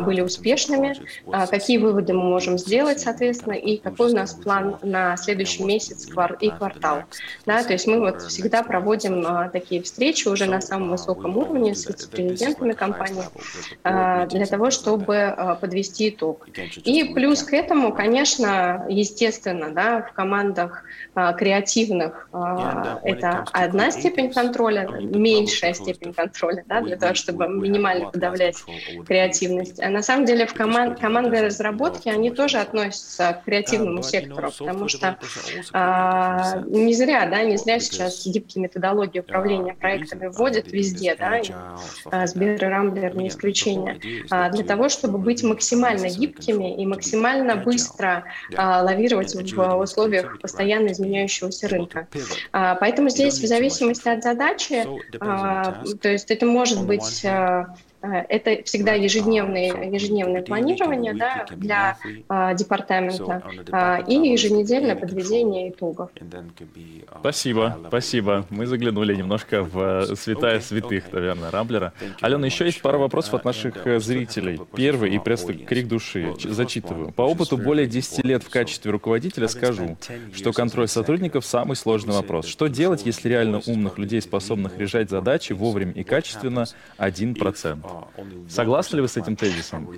были 0.00 0.20
успешными, 0.20 0.96
какие 1.50 1.78
выводы 1.78 2.12
мы 2.12 2.22
можем 2.22 2.58
сделать, 2.58 3.00
соответственно, 3.00 3.54
и 3.54 3.78
какой 3.78 4.12
у 4.12 4.14
нас 4.14 4.34
план 4.34 4.76
на 4.82 5.03
следующий 5.16 5.62
месяц 5.64 6.06
и 6.40 6.50
квартал. 6.50 7.02
Да, 7.46 7.62
то 7.62 7.72
есть 7.72 7.86
мы 7.86 8.00
вот 8.00 8.22
всегда 8.22 8.62
проводим 8.62 9.24
а, 9.26 9.48
такие 9.48 9.82
встречи 9.82 10.28
уже 10.28 10.46
на 10.46 10.60
самом 10.60 10.90
высоком 10.90 11.36
уровне 11.36 11.74
с 11.74 11.86
вице-президентами 11.86 12.72
компании 12.72 13.24
а, 13.82 14.26
для 14.26 14.46
того, 14.46 14.70
чтобы 14.70 15.16
а, 15.16 15.54
подвести 15.54 16.10
итог. 16.10 16.48
И 16.84 17.12
плюс 17.14 17.42
к 17.42 17.52
этому, 17.52 17.92
конечно, 17.92 18.86
естественно, 18.88 19.70
да, 19.70 20.02
в 20.02 20.12
командах 20.12 20.84
креативных 21.38 22.28
это 23.04 23.44
одна 23.52 23.90
степень 23.90 24.32
контроля, 24.32 24.88
меньшая 24.88 25.74
степень 25.74 26.12
контроля, 26.12 26.64
да, 26.66 26.80
для 26.80 26.96
того, 26.96 27.14
чтобы 27.14 27.48
минимально 27.48 28.10
подавлять 28.10 28.56
креативность. 29.06 29.80
А 29.80 29.90
на 29.90 30.02
самом 30.02 30.24
деле 30.26 30.46
в 30.46 30.54
команд, 30.54 30.98
команды 30.98 31.40
разработки 31.40 32.08
они 32.08 32.30
тоже 32.30 32.58
относятся 32.58 33.40
к 33.40 33.44
креативному 33.44 34.02
сектору, 34.02 34.50
потому 34.58 34.88
что 34.96 35.18
а, 35.72 36.62
не 36.66 36.94
зря, 36.94 37.26
да, 37.26 37.42
не 37.42 37.56
зря 37.56 37.78
сейчас 37.80 38.26
гибкие 38.26 38.62
методологии 38.62 39.20
управления 39.20 39.74
проектами 39.74 40.26
вводят 40.26 40.70
везде, 40.72 41.14
да, 41.14 41.38
и, 41.38 41.50
а, 42.10 42.26
Сбер 42.26 42.62
и 42.64 42.66
Рамблер 42.66 43.16
не 43.16 43.28
исключение, 43.28 44.00
а, 44.30 44.50
для 44.50 44.64
того, 44.64 44.88
чтобы 44.88 45.18
быть 45.18 45.42
максимально 45.42 46.08
гибкими 46.08 46.80
и 46.80 46.86
максимально 46.86 47.56
быстро 47.56 48.24
а, 48.56 48.82
лавировать 48.82 49.34
в 49.34 49.76
условиях 49.76 50.40
постоянно 50.40 50.88
изменяющегося 50.88 51.68
рынка. 51.68 52.08
А, 52.52 52.74
поэтому 52.76 53.08
здесь 53.08 53.38
в 53.38 53.46
зависимости 53.46 54.08
от 54.08 54.22
задачи, 54.22 54.86
а, 55.20 55.82
то 56.00 56.08
есть 56.08 56.30
это 56.30 56.46
может 56.46 56.84
быть 56.86 57.24
а, 57.24 57.74
это 58.28 58.62
всегда 58.64 58.94
ежедневное, 58.94 59.90
ежедневное 59.90 60.42
планирование 60.42 61.14
да, 61.14 61.46
для 61.50 61.96
а, 62.28 62.54
департамента 62.54 63.42
а, 63.72 64.02
и 64.06 64.14
еженедельное 64.14 64.96
подведение 64.96 65.70
итогов. 65.70 66.10
Спасибо, 67.20 67.78
спасибо. 67.88 68.46
Мы 68.50 68.66
заглянули 68.66 69.14
немножко 69.14 69.62
в 69.62 69.78
э, 70.10 70.16
святая 70.16 70.60
святых, 70.60 71.12
наверное, 71.12 71.50
Рамблера. 71.50 71.92
Алена, 72.20 72.46
еще 72.46 72.66
есть 72.66 72.82
пара 72.82 72.98
вопросов 72.98 73.34
от 73.34 73.44
наших 73.44 73.86
э, 73.86 74.00
зрителей. 74.00 74.60
Первый, 74.76 75.14
и 75.14 75.18
просто 75.18 75.54
крик 75.54 75.88
души, 75.88 76.34
зачитываю. 76.42 77.12
По 77.12 77.22
опыту 77.22 77.56
более 77.56 77.86
10 77.86 78.24
лет 78.24 78.42
в 78.42 78.50
качестве 78.50 78.90
руководителя 78.90 79.48
скажу, 79.48 79.96
что 80.34 80.52
контроль 80.52 80.88
сотрудников– 80.88 81.44
самый 81.46 81.76
сложный 81.76 82.14
вопрос. 82.14 82.46
Что 82.46 82.66
делать, 82.66 83.06
если 83.06 83.28
реально 83.28 83.60
умных 83.66 83.98
людей, 83.98 84.20
способных 84.20 84.78
решать 84.78 85.10
задачи 85.10 85.52
вовремя 85.52 85.92
и 85.92 86.02
качественно, 86.04 86.66
1%? 86.98 87.93
Согласны 88.48 88.96
ли 88.96 89.02
вы 89.02 89.08
с 89.08 89.16
этим 89.16 89.36
тезисом? 89.36 89.88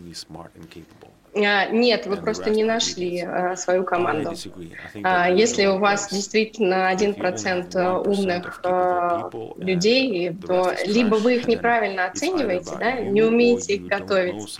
А, 1.44 1.66
нет, 1.66 2.06
вы 2.06 2.16
просто 2.16 2.50
не 2.50 2.64
нашли 2.64 3.20
а, 3.20 3.56
свою 3.56 3.84
команду. 3.84 4.32
А, 5.02 5.28
если 5.30 5.66
у 5.66 5.78
вас 5.78 6.10
действительно 6.10 6.88
один 6.88 7.14
процент 7.14 7.74
умных 7.74 8.62
людей, 9.58 10.32
то 10.46 10.72
либо 10.86 11.16
вы 11.16 11.36
их 11.36 11.46
неправильно 11.46 12.06
оцениваете, 12.06 12.76
да, 12.78 13.00
не 13.00 13.22
умеете 13.22 13.74
их 13.74 13.86
готовить, 13.86 14.58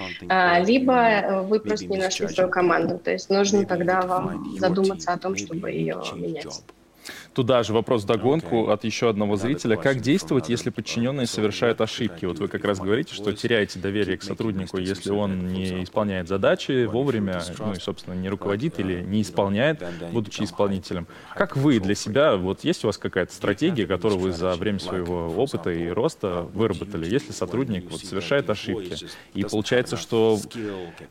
либо 0.66 1.44
вы 1.48 1.60
просто 1.60 1.86
не 1.86 1.98
нашли 1.98 2.28
свою 2.28 2.50
команду. 2.50 2.98
То 2.98 3.12
есть 3.12 3.30
нужно 3.30 3.64
тогда 3.64 4.02
вам 4.02 4.58
задуматься 4.58 5.12
о 5.12 5.18
том, 5.18 5.36
чтобы 5.36 5.70
ее 5.70 6.02
менять. 6.14 6.62
Туда 7.36 7.62
же 7.62 7.74
вопрос 7.74 8.04
догонку 8.04 8.70
от 8.70 8.84
еще 8.84 9.10
одного 9.10 9.36
зрителя. 9.36 9.76
Как 9.76 10.00
действовать, 10.00 10.48
если 10.48 10.70
подчиненные 10.70 11.26
совершают 11.26 11.82
ошибки? 11.82 12.24
Вот 12.24 12.38
вы 12.38 12.48
как 12.48 12.64
раз 12.64 12.78
говорите, 12.78 13.14
что 13.14 13.30
теряете 13.34 13.78
доверие 13.78 14.16
к 14.16 14.22
сотруднику, 14.22 14.78
если 14.78 15.10
он 15.10 15.48
не 15.48 15.84
исполняет 15.84 16.28
задачи 16.28 16.86
вовремя, 16.86 17.42
ну 17.58 17.74
и, 17.74 17.78
собственно, 17.78 18.14
не 18.14 18.30
руководит 18.30 18.80
или 18.80 19.02
не 19.02 19.20
исполняет, 19.20 19.84
будучи 20.12 20.44
исполнителем. 20.44 21.06
Как 21.34 21.58
вы 21.58 21.78
для 21.78 21.94
себя, 21.94 22.36
вот 22.36 22.64
есть 22.64 22.84
у 22.84 22.86
вас 22.86 22.96
какая-то 22.96 23.34
стратегия, 23.34 23.86
которую 23.86 24.18
вы 24.18 24.32
за 24.32 24.54
время 24.54 24.78
своего 24.78 25.26
опыта 25.36 25.70
и 25.70 25.88
роста 25.88 26.48
выработали, 26.54 27.06
если 27.06 27.32
сотрудник 27.32 27.90
вот 27.90 28.00
совершает 28.00 28.48
ошибки? 28.48 28.96
И 29.34 29.44
получается, 29.44 29.98
что 29.98 30.38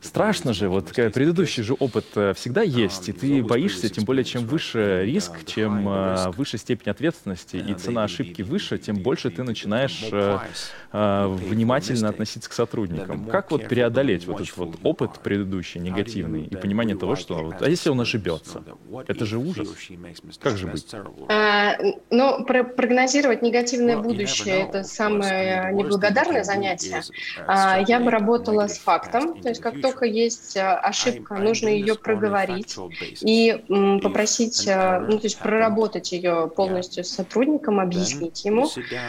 страшно 0.00 0.52
же, 0.54 0.68
вот 0.68 0.92
предыдущий 0.92 1.62
же 1.62 1.74
опыт 1.78 2.06
э, 2.16 2.34
всегда 2.34 2.62
есть, 2.62 3.08
и 3.08 3.12
ты 3.12 3.44
боишься, 3.44 3.88
тем 3.88 4.02
более, 4.02 4.24
чем 4.24 4.44
выше 4.44 5.04
риск, 5.04 5.44
чем 5.46 5.86
Э, 6.16 6.30
выше 6.30 6.58
степень 6.58 6.90
ответственности 6.90 7.56
и 7.56 7.74
цена 7.74 8.04
ошибки 8.04 8.42
выше, 8.42 8.78
тем 8.78 8.96
больше 8.96 9.30
ты 9.30 9.42
начинаешь 9.42 10.08
э, 10.10 10.38
э, 10.92 11.26
внимательно 11.26 12.08
относиться 12.08 12.48
к 12.48 12.52
сотрудникам. 12.52 13.26
Как 13.26 13.50
вот 13.50 13.68
преодолеть 13.68 14.26
вот 14.26 14.40
этот 14.40 14.56
вот 14.56 14.76
опыт 14.82 15.18
предыдущий, 15.22 15.80
негативный, 15.80 16.44
и 16.44 16.56
понимание 16.56 16.96
того, 16.96 17.16
что 17.16 17.42
вот, 17.42 17.62
а 17.62 17.68
если 17.68 17.90
он 17.90 18.00
ошибется? 18.00 18.62
Это 19.06 19.26
же 19.26 19.38
ужас. 19.38 19.68
Как 20.40 20.56
же 20.56 20.66
быть? 20.66 20.86
А, 21.28 21.76
ну, 22.10 22.44
про 22.44 22.64
прогнозировать 22.64 23.42
негативное 23.42 23.98
будущее— 23.98 24.66
это 24.68 24.82
самое 24.84 25.72
неблагодарное 25.72 26.44
занятие. 26.44 27.02
А, 27.46 27.80
я 27.86 28.00
бы 28.00 28.10
работала 28.10 28.66
с 28.66 28.78
фактом, 28.78 29.40
то 29.40 29.48
есть 29.48 29.60
как 29.60 29.80
только 29.80 30.06
есть 30.06 30.56
ошибка, 30.56 31.34
нужно 31.34 31.68
ее 31.68 31.94
проговорить 31.94 32.76
и 33.20 33.64
попросить, 34.02 34.64
ну, 34.66 35.18
то 35.18 35.24
есть 35.24 35.38
проработать 35.38 36.05
проработать 36.06 36.12
ее 36.12 36.50
полностью 36.54 37.04
с 37.04 37.08
сотрудником, 37.08 37.80
объяснить 37.80 38.44
ему. 38.44 38.68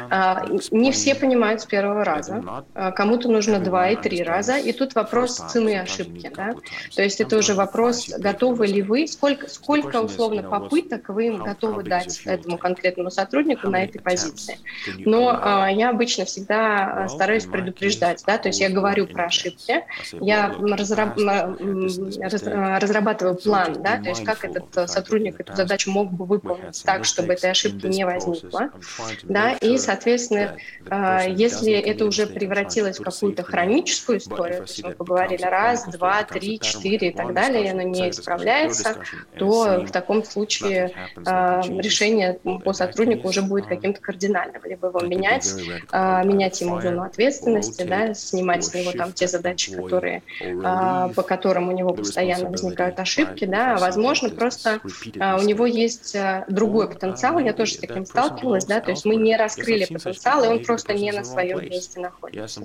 А, 0.09 0.45
не 0.71 0.91
все 0.91 1.15
понимают 1.15 1.61
с 1.61 1.65
первого 1.65 2.03
раза. 2.03 2.43
А, 2.73 2.91
кому-то 2.91 3.29
нужно 3.29 3.59
два 3.59 3.89
и 3.89 3.95
три 3.95 4.23
раза. 4.23 4.57
И 4.57 4.71
тут 4.71 4.95
вопрос 4.95 5.37
цены 5.37 5.79
ошибки. 5.79 6.31
Да? 6.35 6.55
То 6.95 7.03
есть 7.03 7.21
это 7.21 7.37
уже 7.37 7.53
вопрос, 7.53 8.09
готовы 8.09 8.67
ли 8.67 8.81
вы, 8.81 9.07
сколько, 9.07 9.49
сколько 9.49 10.01
условно 10.01 10.43
попыток 10.43 11.09
вы 11.09 11.27
им 11.27 11.43
готовы 11.43 11.83
дать 11.83 12.21
этому 12.25 12.57
конкретному 12.57 13.11
сотруднику 13.11 13.69
на 13.69 13.83
этой 13.83 13.99
позиции. 13.99 14.57
Но 14.97 15.37
а, 15.41 15.69
я 15.69 15.89
обычно 15.89 16.25
всегда 16.25 17.07
стараюсь 17.09 17.45
предупреждать. 17.45 18.23
Да? 18.25 18.37
То 18.37 18.49
есть 18.49 18.59
я 18.59 18.69
говорю 18.69 19.07
про 19.07 19.25
ошибки, 19.25 19.83
я 20.21 20.53
разраб, 20.59 21.17
разрабатываю 21.17 23.35
план, 23.35 23.81
да? 23.81 23.97
то 23.97 24.09
есть 24.09 24.23
как 24.23 24.43
этот 24.43 24.89
сотрудник 24.89 25.39
эту 25.39 25.55
задачу 25.55 25.91
мог 25.91 26.11
бы 26.11 26.25
выполнить 26.25 26.75
так, 26.87 27.03
чтобы 27.03 27.33
этой 27.33 27.51
ошибки 27.51 27.85
не 27.85 28.05
возникло. 28.05 28.69
Да, 29.23 29.51
и, 29.51 29.77
соответственно, 29.77 30.55
а, 30.89 31.23
если 31.27 31.73
это 31.73 32.05
уже 32.05 32.25
превратилось 32.27 32.97
в 32.99 33.03
какую-то 33.03 33.43
хроническую 33.43 34.19
историю, 34.19 34.59
то 34.59 34.63
есть 34.63 34.83
мы 34.83 34.91
поговорили 34.91 35.43
раз, 35.43 35.85
два, 35.87 36.23
три, 36.23 36.59
четыре 36.61 37.09
и 37.09 37.13
так 37.13 37.33
далее, 37.33 37.65
и 37.65 37.67
оно 37.67 37.81
не 37.81 38.09
исправляется, 38.09 38.95
то 39.37 39.83
в 39.85 39.91
таком 39.91 40.23
случае 40.23 40.93
а, 41.25 41.61
решение 41.61 42.39
по 42.63 42.71
сотруднику 42.71 43.27
уже 43.27 43.41
будет 43.41 43.67
каким-то 43.67 43.99
кардинальным. 43.99 44.61
Либо 44.63 44.87
его 44.87 45.01
менять, 45.01 45.53
а, 45.91 46.23
менять 46.23 46.61
ему 46.61 46.79
зону 46.79 47.03
ответственности, 47.03 47.83
да, 47.83 48.13
снимать 48.13 48.63
с 48.63 48.73
него 48.73 48.93
там 48.93 49.11
те 49.11 49.27
задачи, 49.27 49.75
которые, 49.75 50.23
по 50.39 51.23
которым 51.23 51.67
у 51.67 51.73
него 51.73 51.93
постоянно 51.93 52.49
возникают 52.49 52.97
ошибки, 52.97 53.43
да, 53.43 53.75
возможно, 53.75 54.29
просто 54.29 54.79
у 54.83 55.41
него 55.41 55.65
есть 55.65 56.15
другой 56.47 56.66
другой 56.67 56.89
потенциал. 56.89 57.39
Я 57.39 57.53
тоже 57.53 57.73
с 57.73 57.77
таким 57.77 58.05
сталкивалась, 58.05 58.65
да, 58.65 58.81
то 58.81 58.91
есть 58.91 59.05
мы 59.05 59.15
не 59.15 59.35
раскрыли 59.37 59.85
потенциал, 59.85 60.43
и 60.43 60.47
он 60.47 60.63
просто 60.63 60.93
не 60.93 61.11
на 61.11 61.23
своем 61.23 61.61
месте 61.61 61.99
находится. 61.99 62.61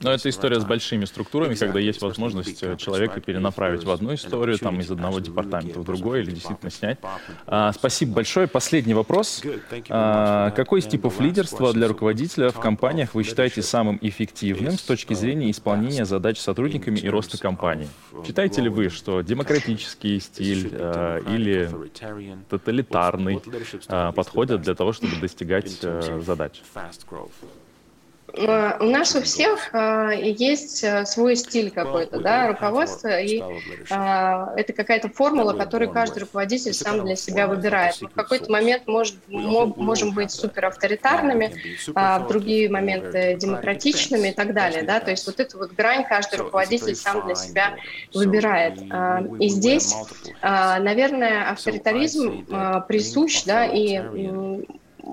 Но 0.00 0.12
это 0.12 0.28
история 0.28 0.60
с 0.60 0.64
большими 0.64 1.04
структурами, 1.04 1.54
когда 1.54 1.80
есть 1.80 2.00
возможность 2.02 2.60
человека 2.78 3.20
перенаправить 3.20 3.84
в 3.84 3.90
одну 3.90 4.14
историю, 4.14 4.58
там 4.58 4.80
из 4.80 4.90
одного 4.90 5.18
департамента 5.18 5.80
в 5.80 5.84
другой, 5.84 6.20
или 6.20 6.30
действительно 6.30 6.70
снять. 6.70 6.98
А, 7.46 7.72
спасибо 7.72 8.14
большое. 8.14 8.46
Последний 8.46 8.94
вопрос. 8.94 9.42
А, 9.88 10.50
какой 10.52 10.80
из 10.80 10.86
типов 10.86 11.20
лидерства 11.20 11.72
для 11.72 11.88
руководителя 11.88 12.50
в 12.50 12.60
компаниях 12.60 13.14
вы 13.14 13.24
считаете 13.24 13.62
самым 13.62 13.98
эффективным 14.00 14.72
с 14.72 14.82
точки 14.82 15.14
зрения 15.14 15.50
исполнения 15.50 16.04
задач 16.04 16.38
сотрудниками 16.38 16.98
и 16.98 17.08
роста 17.08 17.38
компании? 17.38 17.88
Считаете 18.24 18.62
ли 18.62 18.68
вы, 18.68 18.88
что 18.88 19.22
демократический 19.22 20.20
стиль 20.20 20.70
э, 20.72 21.20
или 21.28 21.70
тоталитарный 22.48 22.83
э, 23.88 24.12
подходят 24.12 24.62
для 24.62 24.74
того, 24.74 24.92
чтобы 24.92 25.16
достигать 25.16 25.78
э, 25.82 26.20
задач? 26.20 26.62
Э, 28.32 28.78
у 28.80 28.84
нас 28.84 29.14
у 29.14 29.22
всех 29.22 29.70
э, 29.72 30.10
есть 30.36 30.82
э, 30.82 31.04
свой 31.04 31.36
стиль 31.36 31.70
какой-то, 31.70 32.20
да, 32.20 32.48
руководство, 32.48 33.20
и 33.20 33.42
это 33.88 34.72
какая-то 34.72 35.08
формула, 35.08 35.52
которую 35.52 35.90
каждый 35.90 36.20
руководитель 36.20 36.72
сам 36.72 37.04
для 37.04 37.16
себя 37.16 37.46
выбирает. 37.46 37.96
в 38.00 38.08
какой-то 38.08 38.50
момент 38.50 38.86
может, 38.86 39.16
можем 39.28 40.12
быть 40.12 40.30
супер 40.30 40.66
авторитарными, 40.66 41.54
а 41.94 42.20
в 42.20 42.28
другие 42.28 42.68
моменты 42.68 43.36
демократичными 43.38 44.28
и 44.28 44.32
так 44.32 44.54
далее, 44.54 44.82
да, 44.82 45.00
то 45.00 45.10
есть 45.10 45.26
вот 45.26 45.40
эту 45.40 45.58
вот 45.58 45.72
грань 45.72 46.04
каждый 46.04 46.38
руководитель 46.38 46.94
сам 46.94 47.26
для 47.26 47.34
себя 47.34 47.76
выбирает. 48.12 48.80
И 49.40 49.48
здесь, 49.48 49.94
наверное, 50.42 51.50
авторитаризм 51.50 52.46
присущ, 52.86 53.44
да, 53.44 53.66
и 53.66 54.64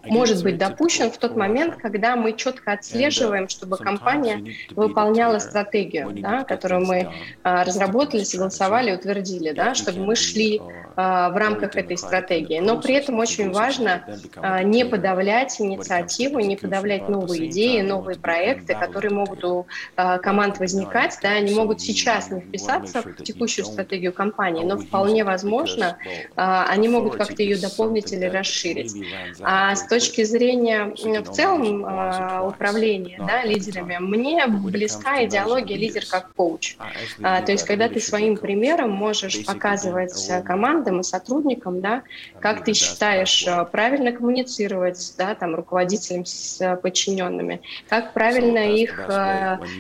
может 0.06 0.44
быть 0.44 0.58
допущен 0.58 1.12
в 1.12 1.18
тот 1.18 1.36
момент, 1.36 1.76
когда 1.76 2.16
мы 2.16 2.34
четко 2.34 2.74
отслеживаем, 2.74 3.50
чтобы 3.50 3.78
компания 3.78 4.56
выполняла 4.72 5.40
стратегию, 5.40 6.12
да, 6.12 6.44
которую 6.44 6.86
мы 6.86 7.12
а, 7.44 7.64
разработали, 7.64 8.24
согласовали, 8.24 8.94
утвердили, 8.94 9.52
да, 9.52 9.76
чтобы 9.76 10.06
мы 10.06 10.16
шли 10.16 10.62
а, 10.96 11.30
в 11.30 11.38
рамках 11.38 11.76
этой 11.76 11.98
стратегии. 11.98 12.60
Но 12.60 12.80
при 12.80 12.96
этом 12.96 13.20
очень 13.20 13.52
важно 13.52 14.04
а, 14.38 14.64
не 14.64 14.86
подавлять 14.86 15.60
инициативу, 15.60 16.40
не 16.40 16.56
подавлять 16.56 17.10
новые 17.10 17.48
идеи, 17.50 17.82
новые 17.82 18.18
проекты, 18.18 18.76
которые 18.76 19.12
могут 19.12 19.44
у 19.44 19.66
а, 19.96 20.18
команд 20.20 20.60
возникать. 20.60 21.18
Да, 21.22 21.32
они 21.32 21.54
могут 21.54 21.82
сейчас 21.82 22.32
не 22.32 22.42
вписаться 22.42 23.02
в 23.02 23.24
текущую 23.24 23.66
стратегию 23.66 24.14
компании, 24.14 24.64
но 24.64 24.78
вполне 24.78 25.24
возможно, 25.24 25.98
а, 26.36 26.66
они 26.70 26.88
могут 26.88 27.16
как-то 27.16 27.42
ее 27.42 27.58
дополнить 27.58 28.12
или 28.12 28.26
расширить. 28.26 28.94
А 29.42 29.76
с 29.82 29.88
точки 29.88 30.24
зрения 30.24 30.94
в 31.22 31.32
целом 31.32 31.84
а, 31.86 32.48
управления 32.48 33.18
да, 33.20 33.44
лидерами, 33.44 33.98
мне 34.00 34.46
близка 34.48 35.24
идеология 35.26 35.78
лидер 35.78 36.04
как 36.10 36.34
коуч. 36.34 36.76
А, 37.22 37.42
то 37.42 37.52
есть, 37.52 37.66
когда 37.66 37.90
ты 37.90 38.00
своим 38.00 38.38
примером 38.38 38.92
можешь 38.92 39.46
показывать 39.46 40.32
командам 40.46 41.00
и 41.00 41.04
сотрудникам, 41.04 41.82
да, 41.82 42.04
как 42.40 42.64
ты 42.64 42.74
считаешь 42.74 43.46
а, 43.48 43.66
правильно 43.66 44.12
коммуницировать 44.12 45.14
да, 45.18 45.36
там, 45.36 45.56
руководителям 45.56 46.26
с 46.26 46.80
подчиненными, 46.82 47.62
как 47.90 48.14
правильно 48.14 48.72
их 48.72 49.00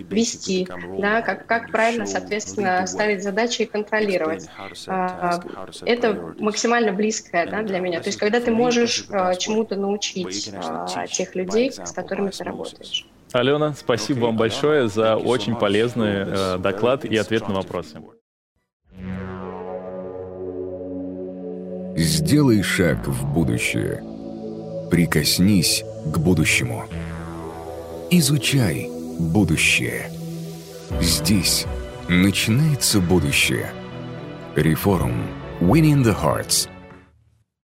вести, 0.10 0.68
да, 0.98 1.22
как, 1.22 1.46
как 1.46 1.72
правильно, 1.72 2.06
соответственно, 2.06 2.86
ставить 2.88 3.24
задачи 3.24 3.64
и 3.64 3.66
контролировать. 3.66 4.48
Это 5.86 6.34
максимально 6.40 6.92
близкое 6.92 7.46
да, 7.46 7.62
для 7.62 7.80
меня. 7.80 8.00
То 8.02 8.10
есть, 8.10 8.20
когда 8.20 8.40
ты 8.40 8.52
можешь 8.52 9.06
чему-то 9.38 9.76
научиться, 9.76 9.91
научить 9.92 10.52
а, 10.54 11.08
тех 11.08 11.36
людей, 11.36 11.72
с 11.72 11.92
которыми 11.92 12.30
ты 12.30 12.44
работаешь. 12.44 13.06
Алена, 13.34 13.74
спасибо 13.74 14.26
вам 14.26 14.38
большое 14.38 14.90
за 14.90 15.16
очень 15.16 15.56
полезный 15.56 16.26
э, 16.26 16.58
доклад 16.58 17.06
и 17.06 17.16
ответ 17.16 17.48
на 17.48 17.56
вопросы. 17.56 18.02
Сделай 21.96 22.62
шаг 22.62 23.08
в 23.08 23.34
будущее. 23.34 24.04
Прикоснись 24.90 25.84
к 26.06 26.18
будущему. 26.18 26.86
Изучай 28.10 28.90
будущее. 29.20 30.12
Здесь 31.00 31.66
начинается 32.10 33.00
будущее. 33.00 33.72
Реформ. 34.56 35.28
Winning 35.62 36.04
the 36.04 36.16
Hearts– 36.20 36.68